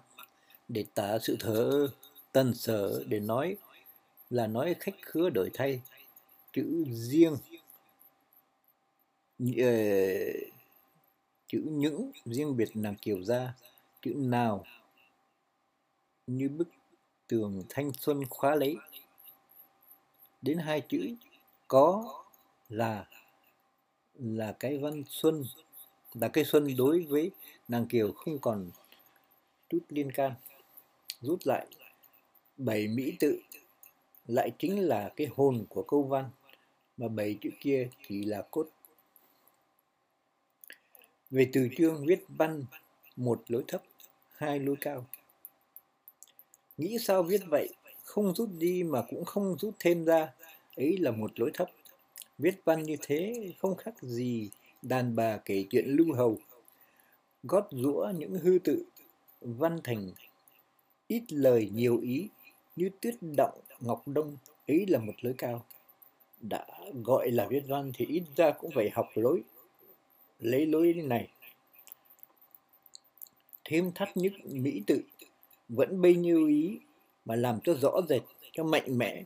để 0.68 0.84
tả 0.94 1.18
sự 1.18 1.36
thở 1.40 1.88
tần 2.32 2.54
sở 2.54 3.04
để 3.06 3.20
nói 3.20 3.56
là 4.30 4.46
nói 4.46 4.74
khách 4.80 4.94
khứa 5.02 5.30
đổi 5.30 5.50
thay. 5.54 5.80
Chữ 6.52 6.84
riêng 6.88 7.36
ờ, 9.38 9.72
chữ 11.46 11.62
những 11.64 12.10
riêng 12.24 12.56
biệt 12.56 12.68
nàng 12.74 12.96
kiều 12.96 13.22
gia. 13.22 13.54
Chữ 14.02 14.14
nào? 14.16 14.64
Như 16.26 16.48
bức 16.48 16.68
tường 17.28 17.62
thanh 17.68 17.92
xuân 17.92 18.24
khóa 18.30 18.54
lấy 18.54 18.76
đến 20.42 20.58
hai 20.58 20.80
chữ 20.80 21.14
có 21.68 22.14
là 22.68 23.06
là 24.14 24.56
cái 24.60 24.78
văn 24.78 25.02
xuân, 25.08 25.44
là 26.14 26.28
cái 26.28 26.44
xuân 26.44 26.76
đối 26.76 27.02
với 27.02 27.30
nàng 27.68 27.86
kiều 27.86 28.12
không 28.12 28.38
còn 28.38 28.70
chút 29.68 29.80
liên 29.88 30.12
can. 30.12 30.34
Rút 31.20 31.40
lại, 31.44 31.66
bảy 32.56 32.88
mỹ 32.88 33.16
tự 33.20 33.40
lại 34.26 34.50
chính 34.58 34.80
là 34.80 35.12
cái 35.16 35.26
hồn 35.36 35.66
của 35.68 35.82
câu 35.82 36.02
văn, 36.02 36.30
mà 36.96 37.08
bảy 37.08 37.38
chữ 37.40 37.50
kia 37.60 37.88
chỉ 38.08 38.24
là 38.24 38.42
cốt. 38.50 38.68
Về 41.30 41.50
từ 41.52 41.68
chương 41.76 42.06
viết 42.06 42.24
văn, 42.28 42.64
một 43.16 43.42
lối 43.48 43.64
thấp, 43.68 43.82
hai 44.36 44.58
lối 44.58 44.76
cao. 44.80 45.06
Nghĩ 46.76 46.98
sao 46.98 47.22
viết 47.22 47.40
vậy? 47.46 47.74
Không 48.02 48.34
rút 48.34 48.48
đi 48.58 48.82
mà 48.82 49.02
cũng 49.08 49.24
không 49.24 49.56
rút 49.58 49.74
thêm 49.78 50.04
ra. 50.04 50.32
Ấy 50.76 50.98
là 50.98 51.10
một 51.10 51.40
lối 51.40 51.50
thấp 51.54 51.70
viết 52.38 52.60
văn 52.64 52.82
như 52.82 52.96
thế 53.00 53.52
không 53.58 53.76
khác 53.76 53.94
gì 54.00 54.50
đàn 54.82 55.16
bà 55.16 55.36
kể 55.36 55.64
chuyện 55.70 55.84
lưu 55.88 56.14
hầu. 56.14 56.38
Gót 57.42 57.68
rũa 57.70 58.12
những 58.18 58.38
hư 58.38 58.58
tự, 58.64 58.84
văn 59.40 59.80
thành 59.84 60.10
ít 61.06 61.22
lời 61.28 61.70
nhiều 61.74 61.98
ý 61.98 62.28
như 62.76 62.90
tuyết 63.00 63.14
động 63.20 63.60
ngọc 63.80 64.08
đông. 64.08 64.36
Ấy 64.68 64.86
là 64.86 64.98
một 64.98 65.12
lối 65.20 65.34
cao. 65.38 65.64
Đã 66.40 66.66
gọi 67.04 67.30
là 67.30 67.46
viết 67.46 67.62
văn 67.68 67.92
thì 67.94 68.06
ít 68.06 68.22
ra 68.36 68.50
cũng 68.50 68.70
phải 68.74 68.90
học 68.90 69.08
lối, 69.14 69.42
lấy 70.38 70.66
lối 70.66 70.92
này. 70.92 71.28
Thêm 73.64 73.92
thắt 73.94 74.16
những 74.16 74.34
mỹ 74.44 74.82
tự, 74.86 75.00
vẫn 75.68 76.02
bấy 76.02 76.14
nhiêu 76.14 76.46
ý 76.46 76.78
mà 77.24 77.36
làm 77.36 77.60
cho 77.64 77.74
rõ 77.74 78.00
rệt, 78.08 78.22
cho 78.52 78.64
mạnh 78.64 78.98
mẽ, 78.98 79.22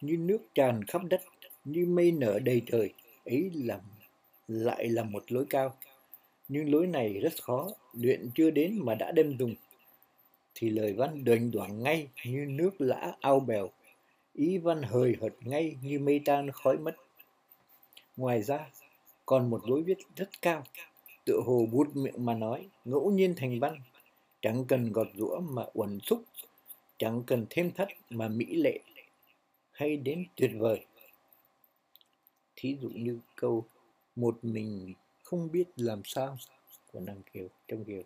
như 0.00 0.16
nước 0.16 0.38
tràn 0.54 0.84
khắp 0.84 1.02
đất, 1.04 1.20
như 1.64 1.86
mây 1.86 2.12
nở 2.12 2.38
đầy 2.44 2.62
trời. 2.66 2.92
Ấy 3.24 3.50
là 3.54 3.80
lại 4.48 4.88
là 4.88 5.02
một 5.02 5.32
lối 5.32 5.44
cao. 5.50 5.76
Nhưng 6.48 6.72
lối 6.72 6.86
này 6.86 7.12
rất 7.12 7.42
khó, 7.42 7.68
luyện 7.92 8.30
chưa 8.34 8.50
đến 8.50 8.78
mà 8.84 8.94
đã 8.94 9.12
đem 9.12 9.36
dùng. 9.38 9.54
Thì 10.54 10.70
lời 10.70 10.92
văn 10.92 11.24
đềnh 11.24 11.50
đoảng 11.50 11.82
ngay 11.82 12.08
như 12.26 12.46
nước 12.48 12.80
lã 12.80 13.12
ao 13.20 13.40
bèo. 13.40 13.70
Ý 14.34 14.58
văn 14.58 14.82
hời 14.82 15.16
hợt 15.20 15.32
ngay 15.40 15.76
như 15.82 15.98
mây 15.98 16.20
tan 16.24 16.50
khói 16.50 16.78
mất. 16.78 16.96
Ngoài 18.16 18.42
ra, 18.42 18.70
còn 19.26 19.50
một 19.50 19.68
lối 19.68 19.82
viết 19.82 19.98
rất 20.16 20.42
cao, 20.42 20.64
tựa 21.24 21.40
hồ 21.44 21.66
bút 21.72 21.96
miệng 21.96 22.24
mà 22.24 22.34
nói, 22.34 22.68
ngẫu 22.84 23.10
nhiên 23.10 23.34
thành 23.36 23.60
văn. 23.60 23.78
Chẳng 24.42 24.64
cần 24.68 24.92
gọt 24.92 25.08
rũa 25.16 25.40
mà 25.40 25.62
uẩn 25.72 26.00
xúc 26.00 26.22
chẳng 27.00 27.22
cần 27.26 27.46
thêm 27.50 27.72
thắt 27.72 27.88
mà 28.10 28.28
mỹ 28.28 28.46
lệ 28.56 28.80
hay 29.70 29.96
đến 29.96 30.24
tuyệt 30.36 30.50
vời. 30.58 30.86
Thí 32.56 32.76
dụ 32.82 32.88
như 32.88 33.20
câu, 33.36 33.64
một 34.16 34.38
mình 34.42 34.94
không 35.22 35.52
biết 35.52 35.64
làm 35.76 36.02
sao 36.04 36.38
của 36.92 37.00
nàng 37.00 37.22
kiều, 37.32 37.48
trong 37.68 37.84
kiều. 37.84 38.02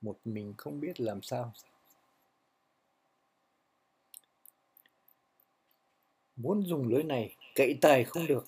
Một 0.00 0.18
mình 0.24 0.54
không 0.58 0.80
biết 0.80 1.00
làm 1.00 1.22
sao 1.22 1.52
muốn 6.36 6.66
dùng 6.66 6.88
lưới 6.88 7.02
này, 7.02 7.36
cậy 7.54 7.78
tài 7.80 8.04
không 8.04 8.26
được, 8.26 8.44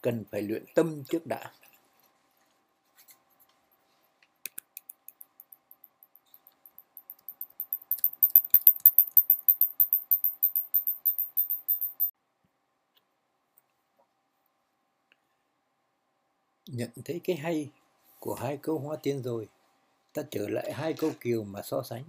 cần 0.00 0.24
phải 0.30 0.42
luyện 0.42 0.64
tâm 0.74 1.04
trước 1.08 1.26
đã. 1.26 1.52
Nhận 16.72 16.90
thấy 17.04 17.20
cái 17.24 17.36
hay 17.36 17.70
của 18.18 18.34
hai 18.34 18.56
câu 18.56 18.78
hoa 18.78 18.96
tiên 18.96 19.22
rồi, 19.22 19.48
ta 20.12 20.22
trở 20.30 20.48
lại 20.48 20.72
hai 20.72 20.92
câu 20.92 21.10
kiều 21.20 21.44
mà 21.44 21.62
so 21.62 21.82
sánh. 21.82 22.04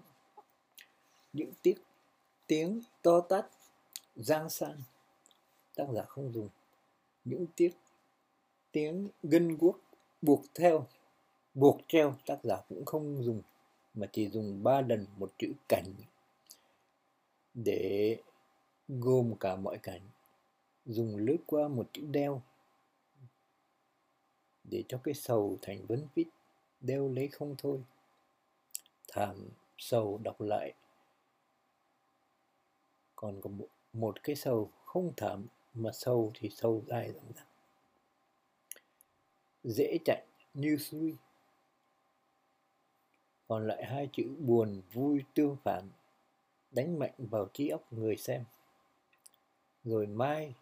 Những 1.34 1.52
tiếng 1.62 1.78
tiếng 2.48 2.82
to 3.02 3.22
tát, 3.22 3.46
giang 4.16 4.50
san, 4.50 4.78
tác 5.76 5.86
giả 5.94 6.04
không 6.04 6.34
dùng. 6.34 6.50
Những 7.26 7.46
tiếng 7.56 7.72
tiếng 8.72 9.10
gân 9.24 9.58
guốc 9.58 9.80
buộc 10.22 10.42
theo, 10.56 10.88
buộc 11.54 11.82
treo, 11.88 12.16
tác 12.26 12.38
giả 12.44 12.56
cũng 12.70 12.86
không 12.86 13.24
dùng, 13.24 13.42
mà 13.94 14.08
chỉ 14.12 14.30
dùng 14.30 14.64
ba 14.64 14.82
lần 14.82 15.06
một 15.18 15.32
chữ 15.38 15.48
cảnh 15.70 15.94
để 17.54 18.18
gồm 18.88 19.36
cả 19.40 19.56
mọi 19.56 19.78
cảnh. 19.78 20.02
Dùng 20.86 21.18
lướt 21.18 21.38
qua 21.46 21.68
một 21.68 21.90
chữ 21.94 22.02
đeo 22.12 22.42
để 24.64 24.84
cho 24.88 25.00
cái 25.04 25.14
sầu 25.14 25.58
thành 25.62 25.86
vấn 25.86 26.08
vít 26.16 26.28
đeo 26.82 27.10
lấy 27.10 27.28
không 27.28 27.56
thôi. 27.58 27.84
Thảm 29.08 29.50
sầu 29.78 30.20
đọc 30.24 30.42
lại. 30.42 30.74
Còn 33.16 33.42
có 33.42 33.50
một, 33.50 33.68
một 33.94 34.24
cái 34.24 34.36
sầu 34.36 34.72
không 34.86 35.14
thảm 35.18 35.48
mà 35.74 35.92
sâu 35.94 36.32
thì 36.36 36.50
sâu 36.50 36.84
dài 36.88 37.12
dằng 37.12 37.32
dặc 37.36 37.48
dễ 39.64 39.98
chạy 40.06 40.26
như 40.54 40.78
xuôi 40.78 41.18
còn 43.48 43.68
lại 43.68 43.86
hai 43.86 44.10
chữ 44.14 44.36
buồn 44.40 44.82
vui 44.94 45.24
tương 45.34 45.58
phản 45.64 45.90
đánh 46.72 47.00
mạnh 47.00 47.14
vào 47.18 47.48
trí 47.54 47.70
óc 47.70 47.94
người 47.94 48.18
xem. 48.18 48.44
Rồi 49.84 50.08
mai 50.08 50.54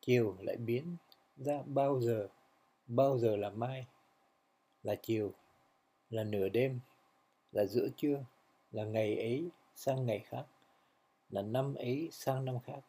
chiều 0.00 0.36
lại 0.40 0.56
biến 0.56 0.96
ra 1.36 1.62
bao 1.66 2.00
giờ? 2.00 2.28
Bao 2.86 3.18
giờ 3.18 3.36
là 3.36 3.50
mai? 3.50 3.86
Là 4.82 4.94
chiều? 5.02 5.32
Là 6.10 6.24
nửa 6.24 6.48
đêm? 6.48 6.80
Là 7.52 7.64
giữa 7.64 7.88
trưa? 7.96 8.24
Là 8.72 8.84
ngày 8.84 9.16
ấy 9.16 9.48
sang 9.76 10.06
ngày 10.06 10.18
khác? 10.18 10.44
Là 11.30 11.42
năm 11.42 11.74
ấy 11.74 12.08
sang 12.12 12.44
năm 12.44 12.58
khác? 12.60 12.80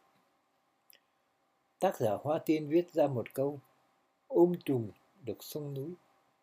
Tác 1.80 1.98
giả 1.98 2.18
hoa 2.22 2.38
tiên 2.38 2.70
viết 2.70 2.92
ra 2.92 3.08
một 3.08 3.34
câu, 3.34 3.60
ôm 4.28 4.56
trùm 4.66 4.90
được 5.26 5.44
sông 5.44 5.74
núi 5.74 5.94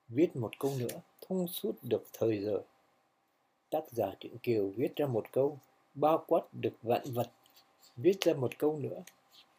viết 0.09 0.37
một 0.37 0.59
câu 0.59 0.73
nữa, 0.78 1.00
thông 1.21 1.49
suốt 1.49 1.73
được 1.82 2.04
thời 2.12 2.44
giờ 2.44 2.62
tác 3.71 3.85
giả 3.90 4.06
truyện 4.21 4.38
kiều 4.38 4.68
viết 4.76 4.97
ra 4.97 5.06
một 5.06 5.32
câu 5.32 5.59
bao 5.94 6.25
quát 6.26 6.42
được 6.52 6.75
vạn 6.82 7.02
vật 7.04 7.30
viết 7.97 8.21
ra 8.21 8.35
một 8.35 8.59
câu 8.59 8.78
nữa, 8.78 9.02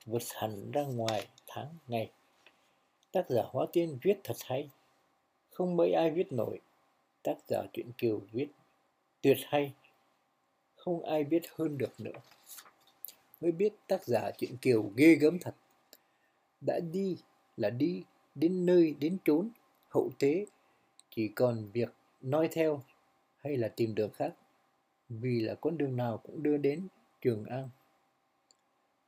vượt 0.05 0.21
hẳn 0.35 0.71
ra 0.71 0.83
ngoài 0.83 1.27
tháng 1.47 1.67
ngày 1.87 2.11
tác 3.13 3.29
giả 3.29 3.43
hóa 3.51 3.65
tiên 3.73 3.97
viết 4.01 4.19
thật 4.23 4.37
hay. 4.45 4.69
Không 5.51 5.77
mấy 5.77 5.93
ai 5.93 6.11
viết 6.11 6.31
nổi. 6.31 6.59
Tác 7.23 7.35
giả 7.47 7.63
truyện 7.73 7.91
kiều 7.97 8.21
viết 8.31 8.47
tuyệt 9.21 9.37
hay. 9.43 9.73
Không 10.75 11.03
ai 11.05 11.23
biết 11.23 11.43
hơn 11.55 11.77
được 11.77 11.99
nữa. 11.99 12.19
Mới 13.41 13.51
biết 13.51 13.73
tác 13.87 14.03
giả 14.05 14.31
truyện 14.37 14.57
kiều 14.57 14.91
ghê 14.95 15.15
gớm 15.15 15.39
thật. 15.39 15.55
Đã 16.61 16.79
đi 16.91 17.17
là 17.57 17.69
đi 17.69 18.03
đến 18.35 18.65
nơi 18.65 18.95
đến 18.99 19.17
chốn 19.25 19.49
hậu 19.89 20.09
tế. 20.19 20.45
Chỉ 21.09 21.27
còn 21.27 21.69
việc 21.73 21.89
nói 22.21 22.49
theo 22.51 22.81
hay 23.37 23.57
là 23.57 23.67
tìm 23.67 23.95
đường 23.95 24.11
khác. 24.11 24.33
Vì 25.09 25.39
là 25.39 25.55
con 25.55 25.77
đường 25.77 25.97
nào 25.97 26.17
cũng 26.17 26.43
đưa 26.43 26.57
đến 26.57 26.87
Trường 27.21 27.45
An. 27.45 27.69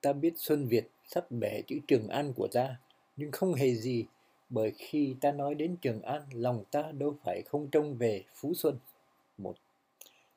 Ta 0.02 0.14
biết 0.14 0.34
Xuân 0.36 0.68
Việt 0.68 0.88
sắp 1.08 1.32
bẻ 1.32 1.62
chữ 1.68 1.80
Trường 1.88 2.08
An 2.08 2.34
của 2.34 2.48
ta, 2.48 2.76
nhưng 3.18 3.32
không 3.32 3.54
hề 3.54 3.76
gì, 3.76 4.06
bởi 4.50 4.72
khi 4.78 5.16
ta 5.22 5.32
nói 5.32 5.56
đến 5.56 5.76
Trường 5.82 6.02
An, 6.02 6.22
lòng 6.32 6.64
ta 6.72 6.92
đâu 6.92 7.16
phải 7.24 7.42
không 7.42 7.68
trông 7.72 7.98
về 7.98 8.24
Phú 8.36 8.54
Xuân. 8.54 8.78
Một, 9.38 9.56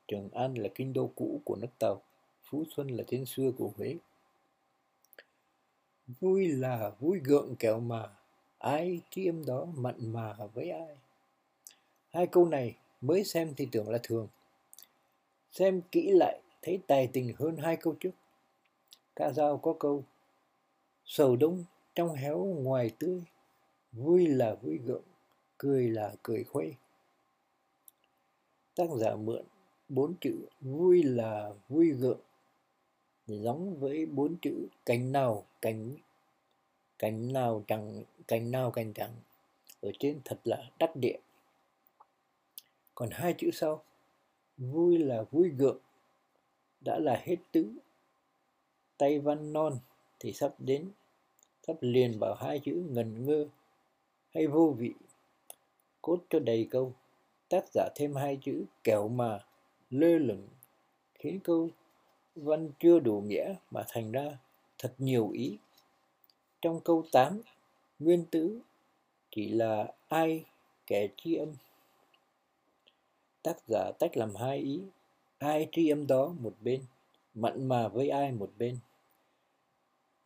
Trường 0.09 0.29
An 0.33 0.55
là 0.55 0.69
kinh 0.75 0.93
đô 0.93 1.11
cũ 1.17 1.41
của 1.45 1.57
nước 1.57 1.71
Tàu, 1.79 2.03
Phú 2.43 2.65
Xuân 2.77 2.89
là 2.89 3.05
tên 3.07 3.25
xưa 3.25 3.51
của 3.59 3.71
Huế. 3.77 3.97
Vui 6.21 6.49
là 6.49 6.93
vui 7.01 7.21
gượng 7.25 7.57
kẹo 7.59 7.81
mà, 7.81 8.09
ai 8.59 9.01
tiêm 9.15 9.45
đó 9.45 9.65
mặn 9.65 10.13
mà 10.13 10.37
với 10.55 10.71
ai. 10.71 10.97
Hai 12.09 12.27
câu 12.27 12.45
này 12.45 12.77
mới 13.01 13.25
xem 13.25 13.55
thì 13.57 13.69
tưởng 13.73 13.89
là 13.89 13.99
thường, 14.03 14.29
Xem 15.53 15.81
kỹ 15.93 16.11
lại 16.11 16.41
thấy 16.63 16.81
tài 16.87 17.07
tình 17.13 17.35
hơn 17.39 17.57
hai 17.57 17.77
câu 17.77 17.95
trước. 18.01 18.11
Ca 19.17 19.33
dao 19.33 19.59
có 19.59 19.75
câu 19.79 20.05
Sầu 21.05 21.37
đông 21.37 21.65
trong 21.99 22.15
héo 22.15 22.39
ngoài 22.39 22.91
tươi, 22.99 23.25
vui 23.93 24.27
là 24.27 24.55
vui 24.55 24.79
gượng, 24.79 25.03
cười 25.59 25.89
là 25.89 26.15
cười 26.23 26.45
khuây. 26.45 26.75
Tác 28.75 28.91
giả 29.01 29.17
mượn 29.17 29.43
bốn 29.89 30.15
chữ 30.21 30.47
vui 30.61 31.03
là 31.03 31.51
vui 31.69 31.91
gượng 31.91 32.21
giống 33.27 33.81
với 33.81 34.07
bốn 34.07 34.37
chữ 34.43 34.69
cánh 34.87 35.13
nào 35.13 35.47
cánh 35.63 35.97
cánh 36.99 37.33
nào 37.33 37.65
chẳng 37.67 38.03
cánh 38.29 38.51
nào 38.51 38.71
cánh 38.71 38.93
chẳng 38.93 39.13
ở 39.81 39.91
trên 39.99 40.21
thật 40.25 40.41
là 40.45 40.71
đắc 40.79 40.97
địa 40.97 41.19
còn 42.95 43.09
hai 43.13 43.35
chữ 43.39 43.51
sau 43.53 43.83
vui 44.57 44.99
là 44.99 45.23
vui 45.31 45.49
gượng 45.49 45.79
đã 46.81 46.99
là 46.99 47.23
hết 47.25 47.37
tứ 47.53 47.73
tay 48.99 49.19
văn 49.19 49.53
non 49.53 49.79
thì 50.19 50.33
sắp 50.33 50.55
đến 50.59 50.91
sắp 51.69 51.77
liền 51.81 52.19
vào 52.19 52.35
hai 52.35 52.59
chữ 52.59 52.83
ngần 52.91 53.27
ngơ 53.27 53.47
hay 54.35 54.47
vô 54.47 54.75
vị. 54.79 54.93
Cốt 56.03 56.19
cho 56.31 56.39
đầy 56.39 56.69
câu, 56.71 56.93
tác 57.49 57.65
giả 57.75 57.89
thêm 57.95 58.15
hai 58.15 58.39
chữ 58.43 58.65
kẹo 58.85 59.09
mà, 59.09 59.45
lơ 59.91 60.19
lửng, 60.19 60.49
khiến 61.15 61.41
câu 61.45 61.71
văn 62.35 62.71
chưa 62.79 62.99
đủ 62.99 63.21
nghĩa 63.21 63.55
mà 63.71 63.83
thành 63.89 64.13
ra 64.13 64.39
thật 64.79 64.95
nhiều 64.99 65.31
ý. 65.31 65.59
Trong 66.61 66.81
câu 66.81 67.05
8 67.13 67.41
nguyên 67.99 68.25
tứ 68.31 68.61
chỉ 69.31 69.49
là 69.49 69.93
ai 70.09 70.45
kẻ 70.87 71.09
tri 71.17 71.35
âm? 71.35 71.49
Tác 73.43 73.57
giả 73.67 73.93
tách 73.99 74.17
làm 74.17 74.35
hai 74.35 74.59
ý, 74.59 74.81
ai 75.39 75.69
tri 75.73 75.89
âm 75.89 76.07
đó 76.07 76.35
một 76.41 76.55
bên, 76.61 76.83
mặn 77.35 77.69
mà 77.69 77.89
với 77.89 78.09
ai 78.09 78.33
một 78.33 78.51
bên. 78.59 78.79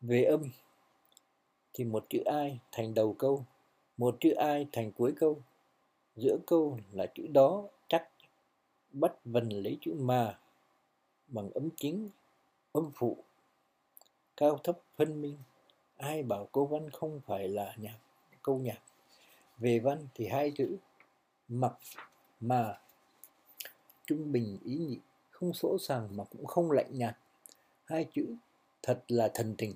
Về 0.01 0.25
âm 0.25 0.51
thì 1.75 1.85
một 1.85 2.07
chữ 2.09 2.23
ai 2.25 2.59
thành 2.73 2.95
đầu 2.95 3.15
câu, 3.19 3.45
một 3.97 4.17
chữ 4.21 4.31
ai 4.31 4.67
thành 4.73 4.93
cuối 4.93 5.13
câu. 5.17 5.43
Giữa 6.17 6.37
câu 6.47 6.79
là 6.93 7.07
chữ 7.15 7.27
đó 7.27 7.65
chắc 7.89 8.09
bắt 8.93 9.13
vần 9.25 9.49
lấy 9.49 9.79
chữ 9.81 9.95
mà 9.95 10.39
bằng 11.27 11.51
âm 11.51 11.69
chính, 11.77 12.09
âm 12.73 12.91
phụ, 12.95 13.17
cao 14.37 14.59
thấp 14.65 14.79
phân 14.97 15.21
minh. 15.23 15.37
Ai 15.97 16.23
bảo 16.23 16.49
câu 16.53 16.67
văn 16.67 16.91
không 16.91 17.21
phải 17.27 17.49
là 17.49 17.75
nhạc, 17.77 17.99
câu 18.43 18.59
nhạc? 18.59 18.79
Về 19.59 19.79
văn 19.79 20.07
thì 20.15 20.27
hai 20.27 20.51
chữ, 20.51 20.77
mặc, 21.49 21.79
mà. 22.41 22.79
Trung 24.07 24.33
bình 24.33 24.59
ý 24.65 24.77
nhị, 24.77 24.99
không 25.31 25.53
sỗ 25.53 25.79
sàng 25.79 26.17
mà 26.17 26.25
cũng 26.25 26.47
không 26.47 26.71
lạnh 26.71 26.91
nhạt. 26.91 27.17
Hai 27.85 28.07
chữ, 28.15 28.27
thật 28.83 29.05
là 29.09 29.31
thần 29.35 29.55
tình 29.59 29.75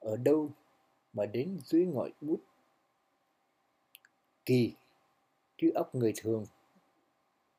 ở 0.00 0.16
đâu 0.16 0.50
mà 1.12 1.26
đến 1.26 1.58
dưới 1.64 1.86
ngòi 1.86 2.10
bút. 2.20 2.40
Kỳ 4.44 4.72
chứ 5.58 5.70
óc 5.74 5.94
người 5.94 6.12
thường. 6.16 6.46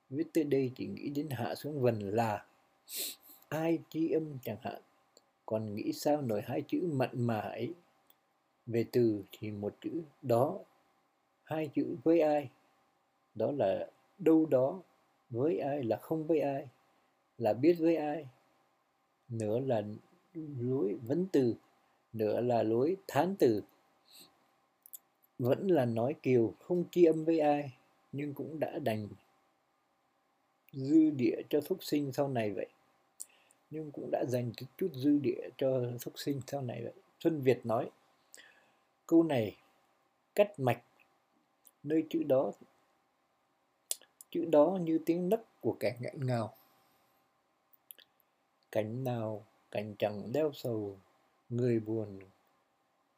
Viết 0.09 0.27
tới 0.33 0.43
đây 0.43 0.71
chỉ 0.75 0.87
nghĩ 0.87 1.09
đến 1.09 1.29
hạ 1.29 1.55
xuống 1.55 1.81
vần 1.81 1.99
là, 1.99 2.45
ai 3.49 3.79
chi 3.89 4.11
âm 4.11 4.37
chẳng 4.43 4.57
hạn. 4.61 4.81
Còn 5.45 5.75
nghĩ 5.75 5.93
sao 5.93 6.21
nổi 6.21 6.41
hai 6.45 6.61
chữ 6.67 6.89
mặn 6.93 7.09
mà 7.13 7.39
ấy 7.39 7.73
về 8.65 8.85
từ 8.91 9.23
thì 9.31 9.51
một 9.51 9.75
chữ 9.81 10.01
đó, 10.21 10.59
hai 11.43 11.69
chữ 11.75 11.95
với 12.03 12.21
ai? 12.21 12.49
Đó 13.35 13.51
là 13.51 13.89
đâu 14.17 14.45
đó, 14.45 14.81
với 15.29 15.59
ai 15.59 15.83
là 15.83 15.97
không 15.97 16.27
với 16.27 16.39
ai? 16.39 16.67
Là 17.37 17.53
biết 17.53 17.75
với 17.79 17.95
ai? 17.95 18.27
Nữa 19.29 19.59
là 19.59 19.83
lối 20.33 20.95
vấn 21.07 21.27
từ 21.31 21.55
nữa 22.13 22.41
là 22.41 22.63
lối 22.63 22.95
thán 23.07 23.35
từ. 23.39 23.61
Vẫn 25.39 25.67
là 25.67 25.85
nói 25.85 26.15
kiều, 26.23 26.53
không 26.59 26.83
chi 26.91 27.05
âm 27.05 27.25
với 27.25 27.39
ai, 27.39 27.73
nhưng 28.11 28.33
cũng 28.33 28.59
đã 28.59 28.79
đành 28.79 29.07
dư 30.71 31.09
địa 31.09 31.41
cho 31.49 31.61
phúc 31.61 31.77
sinh 31.81 32.11
sau 32.13 32.27
này 32.27 32.51
vậy. 32.51 32.67
Nhưng 33.69 33.91
cũng 33.91 34.09
đã 34.11 34.25
dành 34.27 34.51
chút 34.77 34.89
dư 34.93 35.17
địa 35.17 35.49
cho 35.57 35.81
phúc 36.01 36.13
sinh 36.17 36.41
sau 36.47 36.61
này 36.61 36.83
vậy. 36.83 36.93
Xuân 37.19 37.41
việt 37.41 37.65
nói, 37.65 37.89
câu 39.07 39.23
này 39.23 39.57
cắt 40.35 40.59
mạch, 40.59 40.83
nơi 41.83 42.03
chữ 42.09 42.23
đó 42.23 42.51
chữ 44.33 44.45
đó 44.45 44.77
như 44.81 44.99
tiếng 45.05 45.29
nấc 45.29 45.61
của 45.61 45.77
kẻ 45.79 45.97
ngạn 45.99 46.25
ngào. 46.25 46.53
Cảnh 48.71 49.03
nào 49.03 49.45
cảnh 49.71 49.95
chẳng 49.99 50.31
đeo 50.31 50.51
sầu 50.53 50.97
người 51.57 51.79
buồn, 51.79 52.19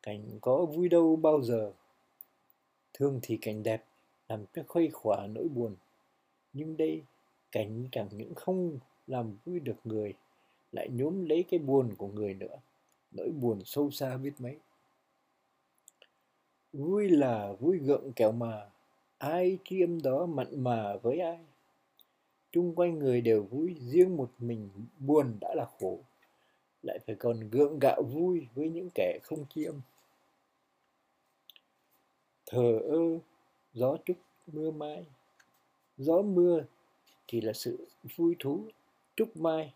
cảnh 0.01 0.23
có 0.41 0.65
vui 0.65 0.89
đâu 0.89 1.15
bao 1.15 1.41
giờ. 1.41 1.71
Thương 2.93 3.19
thì 3.21 3.37
cảnh 3.41 3.63
đẹp, 3.63 3.83
làm 4.29 4.45
cho 4.53 4.63
khuây 4.67 4.89
khỏa 4.93 5.27
nỗi 5.27 5.47
buồn. 5.47 5.75
Nhưng 6.53 6.77
đây, 6.77 7.03
cảnh 7.51 7.87
chẳng 7.91 8.07
những 8.11 8.35
không 8.35 8.79
làm 9.07 9.37
vui 9.45 9.59
được 9.59 9.77
người, 9.83 10.13
lại 10.71 10.89
nhốm 10.89 11.25
lấy 11.25 11.43
cái 11.43 11.59
buồn 11.59 11.95
của 11.97 12.07
người 12.07 12.33
nữa. 12.33 12.57
Nỗi 13.11 13.29
buồn 13.29 13.61
sâu 13.65 13.91
xa 13.91 14.17
biết 14.17 14.33
mấy. 14.39 14.57
Vui 16.73 17.09
là 17.09 17.53
vui 17.59 17.77
gượng 17.77 18.13
kẹo 18.13 18.31
mà, 18.31 18.69
ai 19.17 19.57
chiêm 19.63 20.01
đó 20.01 20.25
mặn 20.25 20.63
mà 20.63 20.97
với 20.97 21.19
ai? 21.19 21.39
Chung 22.51 22.75
quanh 22.75 22.99
người 22.99 23.21
đều 23.21 23.43
vui, 23.43 23.75
riêng 23.79 24.17
một 24.17 24.31
mình 24.39 24.69
buồn 24.99 25.37
đã 25.41 25.53
là 25.55 25.65
khổ 25.79 25.99
lại 26.85 26.99
phải 27.07 27.15
còn 27.15 27.49
gượng 27.49 27.79
gạo 27.79 28.01
vui 28.01 28.47
với 28.55 28.69
những 28.69 28.89
kẻ 28.95 29.19
không 29.23 29.45
chiêm 29.55 29.75
thờ 32.45 32.79
ơ, 32.89 33.19
gió 33.73 33.97
trúc 34.05 34.17
mưa 34.47 34.71
mai. 34.71 35.05
Gió 35.97 36.21
mưa 36.21 36.63
thì 37.27 37.41
là 37.41 37.53
sự 37.53 37.87
vui 38.15 38.35
thú, 38.39 38.63
trúc 39.15 39.37
mai 39.37 39.73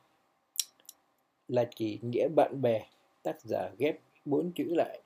là 1.48 1.70
chỉ 1.76 2.00
nghĩa 2.02 2.28
bạn 2.36 2.62
bè, 2.62 2.86
tác 3.24 3.42
giả 3.42 3.70
ghép 3.78 4.00
bốn 4.26 4.52
chữ 4.52 4.64
lại. 4.64 5.02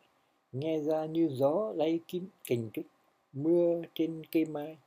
Nghe 0.52 0.80
ra 0.80 1.06
như 1.06 1.30
gió 1.32 1.74
lay 1.76 2.00
kim 2.08 2.28
cành 2.48 2.70
trúc 2.74 2.86
mưa 3.34 3.82
trên 3.94 4.26
cây 4.32 4.46
mai. 4.46 4.78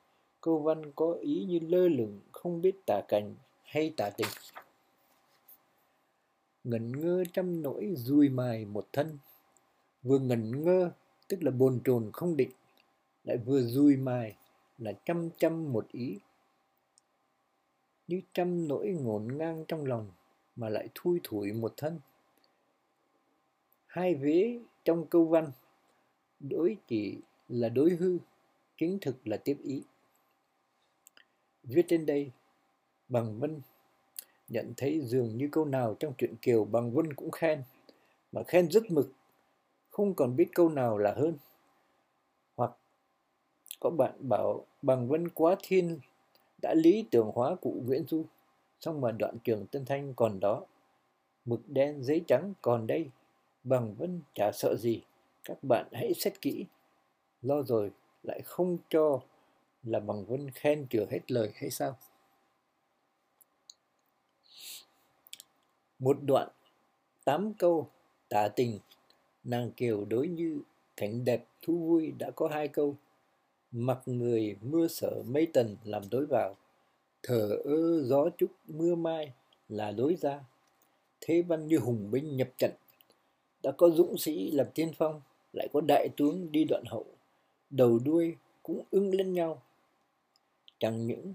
Câu 0.40 0.58
văn 0.58 0.92
có 0.94 1.12
ý 1.12 1.44
như 1.44 1.58
lơ 1.68 1.88
lửng, 1.88 2.20
không 2.32 2.62
biết 2.62 2.74
tả 2.86 3.00
cảnh 3.08 3.34
hay 3.62 3.92
tả 3.96 4.10
tình 4.10 4.28
ngẩn 6.66 7.00
ngơ 7.00 7.24
trăm 7.32 7.62
nỗi 7.62 7.94
dùi 7.96 8.28
mài 8.28 8.64
một 8.64 8.88
thân. 8.92 9.18
Vừa 10.02 10.18
ngẩn 10.18 10.64
ngơ, 10.64 10.90
tức 11.28 11.42
là 11.42 11.50
bồn 11.50 11.80
chồn 11.84 12.10
không 12.12 12.36
định, 12.36 12.50
lại 13.24 13.36
vừa 13.36 13.62
dùi 13.62 13.96
mài 13.96 14.36
là 14.78 14.92
trăm 15.04 15.28
trăm 15.38 15.72
một 15.72 15.88
ý. 15.92 16.18
Như 18.08 18.20
trăm 18.32 18.68
nỗi 18.68 18.88
ngổn 18.88 19.38
ngang 19.38 19.64
trong 19.68 19.84
lòng 19.84 20.10
mà 20.56 20.68
lại 20.68 20.88
thui 20.94 21.20
thủi 21.22 21.52
một 21.52 21.74
thân. 21.76 22.00
Hai 23.86 24.14
vế 24.14 24.58
trong 24.84 25.06
câu 25.06 25.24
văn, 25.24 25.52
đối 26.40 26.76
chỉ 26.86 27.18
là 27.48 27.68
đối 27.68 27.90
hư 27.90 28.18
chính 28.76 28.98
thực 29.00 29.26
là 29.26 29.36
tiếp 29.36 29.56
ý. 29.62 29.82
Viết 31.62 31.84
trên 31.88 32.06
đây, 32.06 32.30
bằng 33.08 33.38
vân 33.38 33.60
nhận 34.48 34.74
thấy 34.76 35.00
dường 35.00 35.36
như 35.36 35.48
câu 35.52 35.64
nào 35.64 35.96
trong 36.00 36.12
truyện 36.18 36.36
kiều 36.42 36.64
bằng 36.64 36.90
vân 36.90 37.14
cũng 37.14 37.30
khen, 37.30 37.62
mà 38.32 38.42
khen 38.42 38.70
rất 38.70 38.90
mực, 38.90 39.12
không 39.90 40.14
còn 40.14 40.36
biết 40.36 40.48
câu 40.54 40.68
nào 40.68 40.98
là 40.98 41.12
hơn. 41.12 41.34
Hoặc 42.56 42.70
có 43.80 43.90
bạn 43.90 44.12
bảo 44.28 44.66
bằng 44.82 45.08
vân 45.08 45.28
quá 45.28 45.56
thiên, 45.62 45.98
đã 46.62 46.74
lý 46.74 47.04
tưởng 47.10 47.30
hóa 47.34 47.54
cụ 47.54 47.82
Nguyễn 47.86 48.04
Du, 48.08 48.24
xong 48.80 49.00
mà 49.00 49.12
đoạn 49.12 49.36
trường 49.44 49.66
Tân 49.66 49.84
Thanh 49.84 50.14
còn 50.14 50.40
đó. 50.40 50.64
Mực 51.44 51.60
đen 51.68 52.02
giấy 52.02 52.24
trắng 52.26 52.52
còn 52.62 52.86
đây 52.86 53.10
bằng 53.64 53.94
vân 53.94 54.20
chả 54.34 54.52
sợ 54.52 54.76
gì, 54.76 55.02
các 55.44 55.64
bạn 55.64 55.86
hãy 55.92 56.14
xét 56.14 56.40
kỹ. 56.40 56.64
Lo 57.42 57.62
rồi 57.62 57.90
lại 58.22 58.40
không 58.44 58.78
cho 58.88 59.20
là 59.82 60.00
bằng 60.00 60.24
vân 60.24 60.50
khen 60.50 60.86
chừa 60.90 61.06
hết 61.10 61.32
lời 61.32 61.52
hay 61.54 61.70
sao? 61.70 61.96
Một 65.98 66.16
đoạn, 66.22 66.48
tám 67.24 67.54
câu 67.54 67.90
tả 68.28 68.48
tình, 68.48 68.78
nàng 69.44 69.70
kiều 69.70 70.04
đối 70.04 70.28
như 70.28 70.60
cảnh 70.96 71.24
đẹp 71.24 71.44
thú 71.62 71.78
vui 71.78 72.12
đã 72.18 72.30
có 72.30 72.48
hai 72.48 72.68
câu. 72.68 72.96
Mặc 73.72 73.98
người 74.06 74.56
mưa 74.62 74.88
sở 74.88 75.22
mây 75.26 75.46
tần 75.52 75.76
làm 75.84 76.02
đối 76.10 76.26
vào 76.26 76.56
thở 77.22 77.48
ơ 77.64 78.02
gió 78.02 78.28
trúc 78.38 78.50
mưa 78.68 78.94
mai 78.94 79.32
là 79.68 79.90
đối 79.90 80.14
ra. 80.14 80.44
Thế 81.20 81.42
văn 81.42 81.66
như 81.66 81.78
hùng 81.78 82.10
binh 82.10 82.36
nhập 82.36 82.48
trận, 82.58 82.70
đã 83.62 83.72
có 83.72 83.90
dũng 83.90 84.18
sĩ 84.18 84.50
làm 84.50 84.66
tiên 84.74 84.92
phong, 84.98 85.20
lại 85.52 85.68
có 85.72 85.80
đại 85.88 86.08
tướng 86.16 86.52
đi 86.52 86.64
đoạn 86.64 86.84
hậu, 86.86 87.04
đầu 87.70 87.98
đuôi 88.04 88.36
cũng 88.62 88.82
ưng 88.90 89.14
lên 89.14 89.32
nhau. 89.32 89.62
Chẳng 90.78 91.06
những 91.06 91.34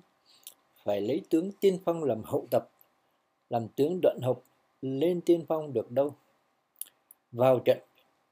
phải 0.83 1.01
lấy 1.01 1.21
tướng 1.29 1.51
tiên 1.51 1.77
phong 1.85 2.03
làm 2.03 2.23
hậu 2.23 2.47
tập, 2.51 2.69
làm 3.49 3.67
tướng 3.75 3.99
đoạn 4.01 4.19
hậu 4.21 4.43
lên 4.81 5.21
tiên 5.21 5.45
phong 5.47 5.73
được 5.73 5.91
đâu. 5.91 6.15
Vào 7.31 7.59
trận, 7.59 7.79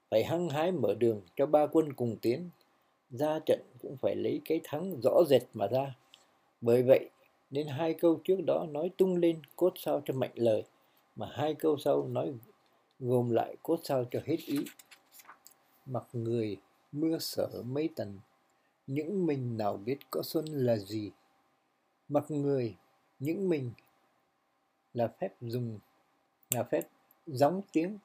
phải 0.09 0.23
hăng 0.23 0.49
hái 0.49 0.71
mở 0.71 0.95
đường 0.95 1.21
cho 1.35 1.45
ba 1.45 1.67
quân 1.67 1.93
cùng 1.93 2.17
tiến. 2.21 2.49
Ra 3.09 3.39
trận 3.45 3.61
cũng 3.81 3.97
phải 3.97 4.15
lấy 4.15 4.41
cái 4.45 4.61
thắng 4.63 5.01
rõ 5.03 5.23
rệt 5.29 5.43
mà 5.53 5.67
ra. 5.67 5.95
Bởi 6.61 6.83
vậy, 6.83 7.09
nên 7.49 7.67
hai 7.67 7.93
câu 7.93 8.21
trước 8.23 8.37
đó 8.47 8.65
nói 8.69 8.91
tung 8.97 9.15
lên 9.15 9.41
cốt 9.55 9.73
sao 9.75 10.01
cho 10.05 10.13
mạnh 10.13 10.31
lời, 10.35 10.63
mà 11.15 11.27
hai 11.33 11.53
câu 11.53 11.77
sau 11.77 12.07
nói 12.07 12.33
gồm 12.99 13.29
lại 13.29 13.55
cốt 13.63 13.79
sao 13.83 14.05
cho 14.11 14.19
hết 14.25 14.37
ý. 14.45 14.57
Mặc 15.85 16.03
người, 16.13 16.57
mưa 16.91 17.17
sở 17.19 17.63
mấy 17.65 17.89
tần, 17.95 18.19
những 18.87 19.25
mình 19.25 19.57
nào 19.57 19.77
biết 19.77 19.97
có 20.11 20.21
xuân 20.23 20.45
là 20.45 20.77
gì? 20.77 21.11
Mặc 22.07 22.25
người, 22.31 22.75
những 23.19 23.49
mình 23.49 23.71
là 24.93 25.07
phép 25.07 25.29
dùng 25.41 25.79
là 26.49 26.63
phép 26.63 26.87
gióng 27.27 27.61
tiếng, 27.71 27.97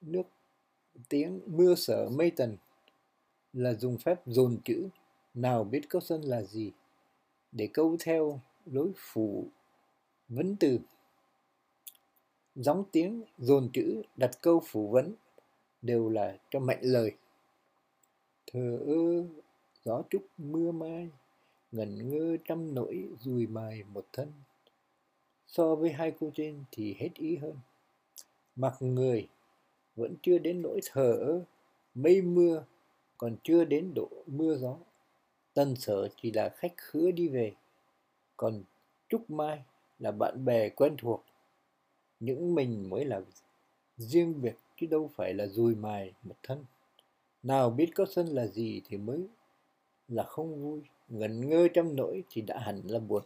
nước 0.00 0.22
tiếng 1.08 1.40
mưa 1.46 1.74
sở 1.74 2.08
mây 2.08 2.30
tần 2.30 2.56
là 3.52 3.74
dùng 3.74 3.98
phép 3.98 4.26
dồn 4.26 4.58
chữ. 4.64 4.88
Nào 5.34 5.64
biết 5.64 5.80
câu 5.88 6.00
xuân 6.00 6.22
là 6.22 6.42
gì? 6.42 6.72
Để 7.52 7.68
câu 7.72 7.96
theo 8.00 8.40
lối 8.66 8.92
phủ 8.96 9.46
vấn 10.28 10.56
từ. 10.56 10.78
Gióng 12.54 12.84
tiếng 12.92 13.22
dồn 13.38 13.70
chữ, 13.72 14.02
đặt 14.16 14.30
câu 14.42 14.62
phủ 14.66 14.88
vấn 14.88 15.14
đều 15.82 16.08
là 16.08 16.38
cho 16.50 16.60
mạnh 16.60 16.80
lời. 16.82 17.12
Thờ 18.52 18.78
ơ, 18.86 19.24
gió 19.84 20.02
trúc 20.10 20.26
mưa 20.38 20.72
mai, 20.72 21.08
ngẩn 21.72 22.10
ngơ 22.10 22.36
trăm 22.44 22.74
nỗi 22.74 23.08
dùi 23.20 23.46
mài 23.46 23.84
một 23.84 24.06
thân. 24.12 24.32
So 25.46 25.74
với 25.74 25.92
hai 25.92 26.10
câu 26.10 26.30
trên 26.34 26.64
thì 26.70 26.94
hết 26.98 27.10
ý 27.14 27.36
hơn 27.36 27.54
mặc 28.60 28.76
người 28.80 29.28
vẫn 29.96 30.14
chưa 30.22 30.38
đến 30.38 30.62
nỗi 30.62 30.80
thờ 30.92 31.12
ơ 31.20 31.44
mây 31.94 32.22
mưa 32.22 32.64
còn 33.18 33.36
chưa 33.42 33.64
đến 33.64 33.92
độ 33.94 34.08
mưa 34.26 34.56
gió. 34.56 34.76
Tân 35.54 35.76
sở 35.76 36.08
chỉ 36.16 36.32
là 36.32 36.48
khách 36.48 36.72
khứa 36.76 37.10
đi 37.10 37.28
về, 37.28 37.52
còn 38.36 38.62
trúc 39.08 39.30
mai 39.30 39.62
là 39.98 40.12
bạn 40.12 40.44
bè 40.44 40.68
quen 40.68 40.94
thuộc. 40.98 41.24
Những 42.20 42.54
mình 42.54 42.90
mới 42.90 43.04
là 43.04 43.20
riêng 43.96 44.42
biệt, 44.42 44.56
chứ 44.76 44.86
đâu 44.86 45.10
phải 45.14 45.34
là 45.34 45.46
dùi 45.46 45.74
mài 45.74 46.12
một 46.22 46.36
thân. 46.42 46.64
Nào 47.42 47.70
biết 47.70 47.90
có 47.94 48.06
sân 48.06 48.26
là 48.26 48.46
gì 48.46 48.82
thì 48.84 48.96
mới 48.96 49.26
là 50.08 50.22
không 50.22 50.62
vui. 50.62 50.80
Ngẩn 51.08 51.48
ngơ 51.48 51.68
trong 51.74 51.96
nỗi 51.96 52.24
thì 52.30 52.42
đã 52.42 52.58
hẳn 52.58 52.80
là 52.84 52.98
buồn. 52.98 53.22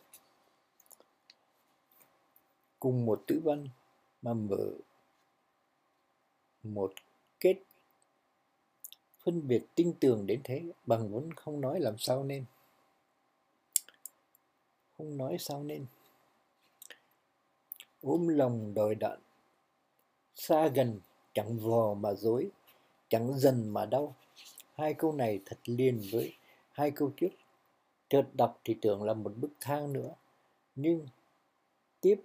Cùng 2.81 3.07
một 3.07 3.23
tử 3.27 3.41
văn 3.45 3.69
mà 4.23 4.35
mở 4.35 4.71
một 6.65 6.93
kết 7.41 7.57
phân 9.25 9.49
biệt 9.49 9.65
tinh 9.75 9.95
tường 10.01 10.27
đến 10.27 10.41
thế. 10.45 10.63
Bằng 10.87 11.13
vốn 11.13 11.33
không 11.35 11.61
nói 11.61 11.81
làm 11.81 11.99
sao 11.99 12.25
nên. 12.25 12.45
Không 14.99 15.17
nói 15.17 15.37
sao 15.41 15.63
nên. 15.63 15.87
Ôm 18.03 18.29
lòng 18.29 18.75
đòi 18.75 18.95
đạn. 18.95 19.19
Xa 20.35 20.69
gần, 20.69 21.01
chẳng 21.35 21.59
vò 21.59 21.95
mà 21.95 22.15
dối, 22.15 22.51
chẳng 23.09 23.39
dần 23.39 23.69
mà 23.69 23.87
đau. 23.87 24.15
Hai 24.75 24.95
câu 24.95 25.13
này 25.13 25.41
thật 25.45 25.59
liền 25.65 26.03
với 26.13 26.35
hai 26.73 26.91
câu 26.91 27.13
trước. 27.17 27.31
Chợt 28.09 28.27
đọc 28.35 28.61
thì 28.65 28.77
tưởng 28.81 29.03
là 29.03 29.15
một 29.15 29.33
bức 29.37 29.51
thang 29.61 29.93
nữa. 29.93 30.15
Nhưng 30.77 31.09
tiếp 32.01 32.21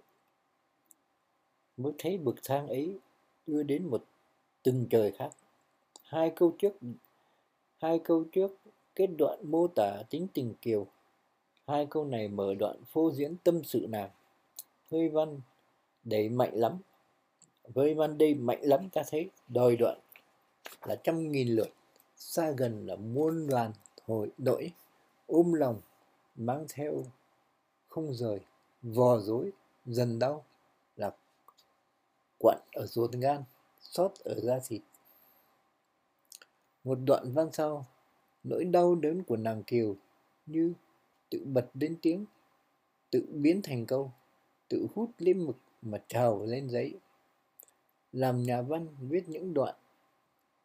mới 1.76 1.92
thấy 1.98 2.18
bậc 2.18 2.34
thang 2.44 2.68
ấy 2.68 2.98
đưa 3.46 3.62
đến 3.62 3.86
một 3.86 4.04
từng 4.62 4.86
trời 4.90 5.12
khác. 5.12 5.30
Hai 6.02 6.32
câu 6.36 6.54
trước, 6.58 6.72
hai 7.78 7.98
câu 7.98 8.24
trước, 8.32 8.56
kết 8.94 9.06
đoạn 9.18 9.38
mô 9.42 9.66
tả 9.66 10.02
tính 10.10 10.26
tình 10.34 10.54
kiều. 10.60 10.86
Hai 11.66 11.86
câu 11.90 12.04
này 12.04 12.28
mở 12.28 12.54
đoạn 12.54 12.76
phô 12.86 13.12
diễn 13.12 13.36
tâm 13.44 13.64
sự 13.64 13.86
nàng. 13.88 14.10
Hơi 14.90 15.08
văn 15.08 15.40
đầy 16.04 16.28
mạnh 16.28 16.54
lắm. 16.54 16.78
Với 17.74 17.94
văn 17.94 18.18
đây 18.18 18.34
mạnh 18.34 18.60
lắm, 18.62 18.88
ta 18.92 19.02
thấy 19.10 19.30
đòi 19.48 19.76
đoạn 19.76 19.98
là 20.84 20.96
trăm 21.04 21.32
nghìn 21.32 21.48
lượt. 21.48 21.68
Xa 22.16 22.50
gần 22.50 22.86
là 22.86 22.96
muôn 22.96 23.46
đoàn 23.46 23.72
hội 24.06 24.30
nỗi. 24.38 24.72
Ôm 25.26 25.52
lòng, 25.52 25.80
mang 26.36 26.66
theo 26.74 27.04
không 27.88 28.14
rời. 28.14 28.40
Vò 28.82 29.18
dối 29.18 29.50
dần 29.86 30.18
đau 30.18 30.44
là 30.96 31.10
quặn 32.38 32.58
ở 32.72 32.86
ruột 32.86 33.12
gan 33.12 33.42
sót 33.80 34.14
ở 34.24 34.40
da 34.40 34.60
thịt. 34.66 34.82
Một 36.84 36.98
đoạn 37.06 37.32
văn 37.32 37.48
sau, 37.52 37.86
nỗi 38.44 38.64
đau 38.64 38.94
đớn 38.94 39.22
của 39.22 39.36
nàng 39.36 39.62
kiều 39.62 39.96
như 40.46 40.72
tự 41.30 41.44
bật 41.44 41.70
đến 41.74 41.96
tiếng, 42.02 42.26
tự 43.10 43.26
biến 43.30 43.60
thành 43.62 43.86
câu, 43.86 44.12
tự 44.68 44.86
hút 44.94 45.10
lên 45.18 45.46
mực 45.46 45.56
mà 45.82 45.98
trào 46.08 46.46
lên 46.46 46.70
giấy. 46.70 46.94
Làm 48.12 48.42
nhà 48.42 48.62
văn 48.62 48.86
viết 49.00 49.28
những 49.28 49.54
đoạn, 49.54 49.74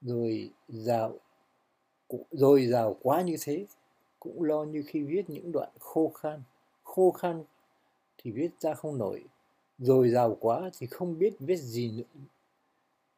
rồi 0.02 0.50
rào 0.68 1.20
rồi 2.32 2.66
rào 2.66 2.98
quá 3.02 3.22
như 3.22 3.36
thế. 3.42 3.66
Cũng 4.20 4.44
lo 4.44 4.64
như 4.64 4.84
khi 4.88 5.04
viết 5.04 5.30
những 5.30 5.52
đoạn 5.52 5.70
khô 5.80 6.10
khan 6.10 6.44
khô 6.84 7.12
khan 7.12 7.44
thì 8.18 8.32
viết 8.32 8.50
ra 8.60 8.74
không 8.74 8.98
nổi. 8.98 9.24
Rồi 9.78 10.10
rào 10.10 10.38
quá 10.40 10.70
thì 10.78 10.88
không 10.88 11.20
biết 11.20 11.34
viết 11.40 11.58
gì 11.58 11.92
nữa 11.92 12.22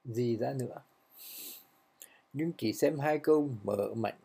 gì 0.07 0.37
ra 0.37 0.53
nữa. 0.53 0.81
Nhưng 2.33 2.51
chỉ 2.57 2.73
xem 2.73 2.99
hai 2.99 3.19
câu 3.19 3.49
mở 3.63 3.93
mạnh 3.95 4.17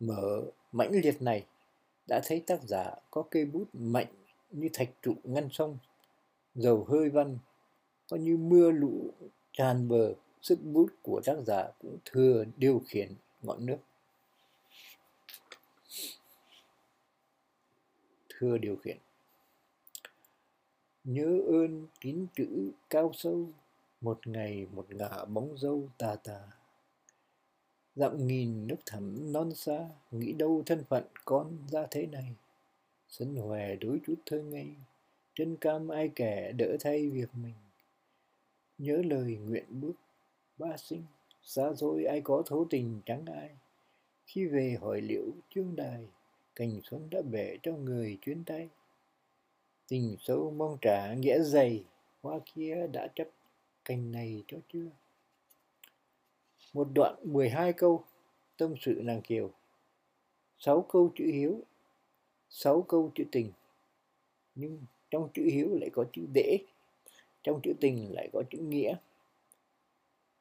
mở 0.00 0.42
mãnh 0.72 0.90
liệt 0.92 1.22
này, 1.22 1.46
đã 2.08 2.20
thấy 2.24 2.42
tác 2.46 2.62
giả 2.62 2.94
có 3.10 3.24
cây 3.30 3.44
bút 3.44 3.68
mạnh 3.72 4.06
như 4.50 4.68
thạch 4.72 4.90
trụ 5.02 5.14
ngăn 5.24 5.48
sông, 5.52 5.78
dầu 6.54 6.84
hơi 6.88 7.10
văn 7.10 7.38
có 8.08 8.16
như 8.16 8.36
mưa 8.36 8.70
lũ 8.70 9.10
tràn 9.52 9.88
bờ, 9.88 10.14
sức 10.42 10.58
bút 10.62 10.86
của 11.02 11.20
tác 11.24 11.36
giả 11.46 11.68
cũng 11.78 11.98
thừa 12.04 12.44
điều 12.56 12.82
khiển 12.86 13.14
ngọn 13.42 13.66
nước. 13.66 13.78
Thừa 18.28 18.58
điều 18.58 18.76
khiển. 18.76 18.98
Nhớ 21.04 21.40
ơn 21.46 21.86
tín 22.00 22.26
chữ 22.36 22.70
cao 22.90 23.12
sâu 23.14 23.48
một 24.04 24.26
ngày 24.26 24.66
một 24.72 24.86
ngả 24.94 25.24
bóng 25.24 25.58
dâu 25.58 25.88
tà 25.98 26.16
tà. 26.16 26.40
Dặm 27.96 28.26
nghìn 28.26 28.66
nước 28.66 28.76
thẳm 28.86 29.32
non 29.32 29.54
xa, 29.54 29.88
nghĩ 30.10 30.32
đâu 30.32 30.62
thân 30.66 30.84
phận 30.88 31.04
con 31.24 31.58
ra 31.68 31.86
thế 31.90 32.06
này. 32.06 32.34
Sân 33.08 33.36
hòe 33.36 33.76
đối 33.76 34.00
chút 34.06 34.14
thơ 34.26 34.42
ngây 34.42 34.68
trên 35.34 35.56
cam 35.56 35.88
ai 35.88 36.10
kẻ 36.14 36.52
đỡ 36.52 36.76
thay 36.80 37.10
việc 37.10 37.28
mình. 37.34 37.54
Nhớ 38.78 39.02
lời 39.04 39.36
nguyện 39.36 39.64
bước, 39.80 39.94
ba 40.58 40.76
sinh, 40.76 41.02
xa 41.42 41.74
xôi 41.74 42.04
ai 42.04 42.20
có 42.20 42.42
thấu 42.46 42.66
tình 42.70 43.00
chẳng 43.06 43.26
ai. 43.26 43.50
Khi 44.26 44.46
về 44.46 44.76
hỏi 44.80 45.00
liễu 45.00 45.24
chương 45.54 45.76
đài, 45.76 46.08
cành 46.56 46.80
xuân 46.84 47.08
đã 47.10 47.22
bể 47.22 47.58
cho 47.62 47.72
người 47.72 48.18
chuyến 48.22 48.44
tay. 48.44 48.68
Tình 49.88 50.16
sâu 50.20 50.50
mong 50.50 50.78
trả 50.80 51.14
nghĩa 51.14 51.40
dày, 51.42 51.84
hoa 52.22 52.38
kia 52.54 52.86
đã 52.92 53.08
chấp 53.14 53.28
cành 53.84 54.12
này 54.12 54.44
cho 54.48 54.58
chưa 54.72 54.90
một 56.74 56.88
đoạn 56.94 57.14
12 57.22 57.72
câu, 57.72 58.04
tâm 58.56 58.74
sự 58.80 59.00
nàng 59.02 59.22
kiều. 59.22 59.50
Sáu 60.58 60.86
câu 60.88 61.12
chữ 61.16 61.24
hiếu, 61.24 61.60
sáu 62.50 62.82
câu 62.82 63.12
chữ 63.14 63.24
tình. 63.32 63.52
Nhưng 64.54 64.82
trong 65.10 65.28
chữ 65.34 65.42
hiếu 65.44 65.68
lại 65.80 65.90
có 65.92 66.04
chữ 66.12 66.22
đễ, 66.34 66.58
trong 67.42 67.60
chữ 67.62 67.72
tình 67.80 68.14
lại 68.14 68.28
có 68.32 68.42
chữ 68.50 68.58
nghĩa. 68.58 68.96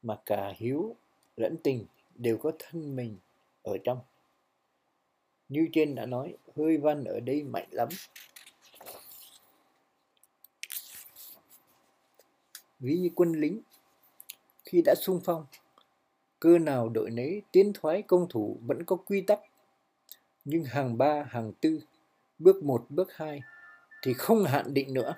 Mà 0.01 0.19
cả 0.25 0.53
hiếu 0.57 0.95
lẫn 1.37 1.55
tình 1.63 1.85
đều 2.15 2.37
có 2.37 2.51
thân 2.59 2.95
mình 2.95 3.17
ở 3.63 3.77
trong. 3.83 3.99
Như 5.49 5.67
trên 5.73 5.95
đã 5.95 6.05
nói, 6.05 6.37
hơi 6.55 6.77
văn 6.77 7.03
ở 7.03 7.19
đây 7.19 7.43
mạnh 7.43 7.67
lắm. 7.71 7.87
Ví 12.83 12.97
như 12.97 13.09
quân 13.15 13.31
lính. 13.31 13.61
Khi 14.65 14.81
đã 14.81 14.95
sung 14.95 15.21
phong, 15.23 15.45
cơ 16.39 16.59
nào 16.59 16.89
đội 16.89 17.09
nấy 17.09 17.41
tiến 17.51 17.71
thoái 17.73 18.01
công 18.01 18.29
thủ 18.29 18.57
vẫn 18.65 18.85
có 18.85 18.95
quy 18.95 19.21
tắc. 19.21 19.39
Nhưng 20.45 20.63
hàng 20.63 20.97
ba, 20.97 21.25
hàng 21.29 21.53
tư, 21.61 21.79
bước 22.39 22.63
một, 22.63 22.85
bước 22.89 23.13
hai 23.13 23.41
thì 24.01 24.13
không 24.13 24.43
hạn 24.43 24.73
định 24.73 24.93
nữa. 24.93 25.13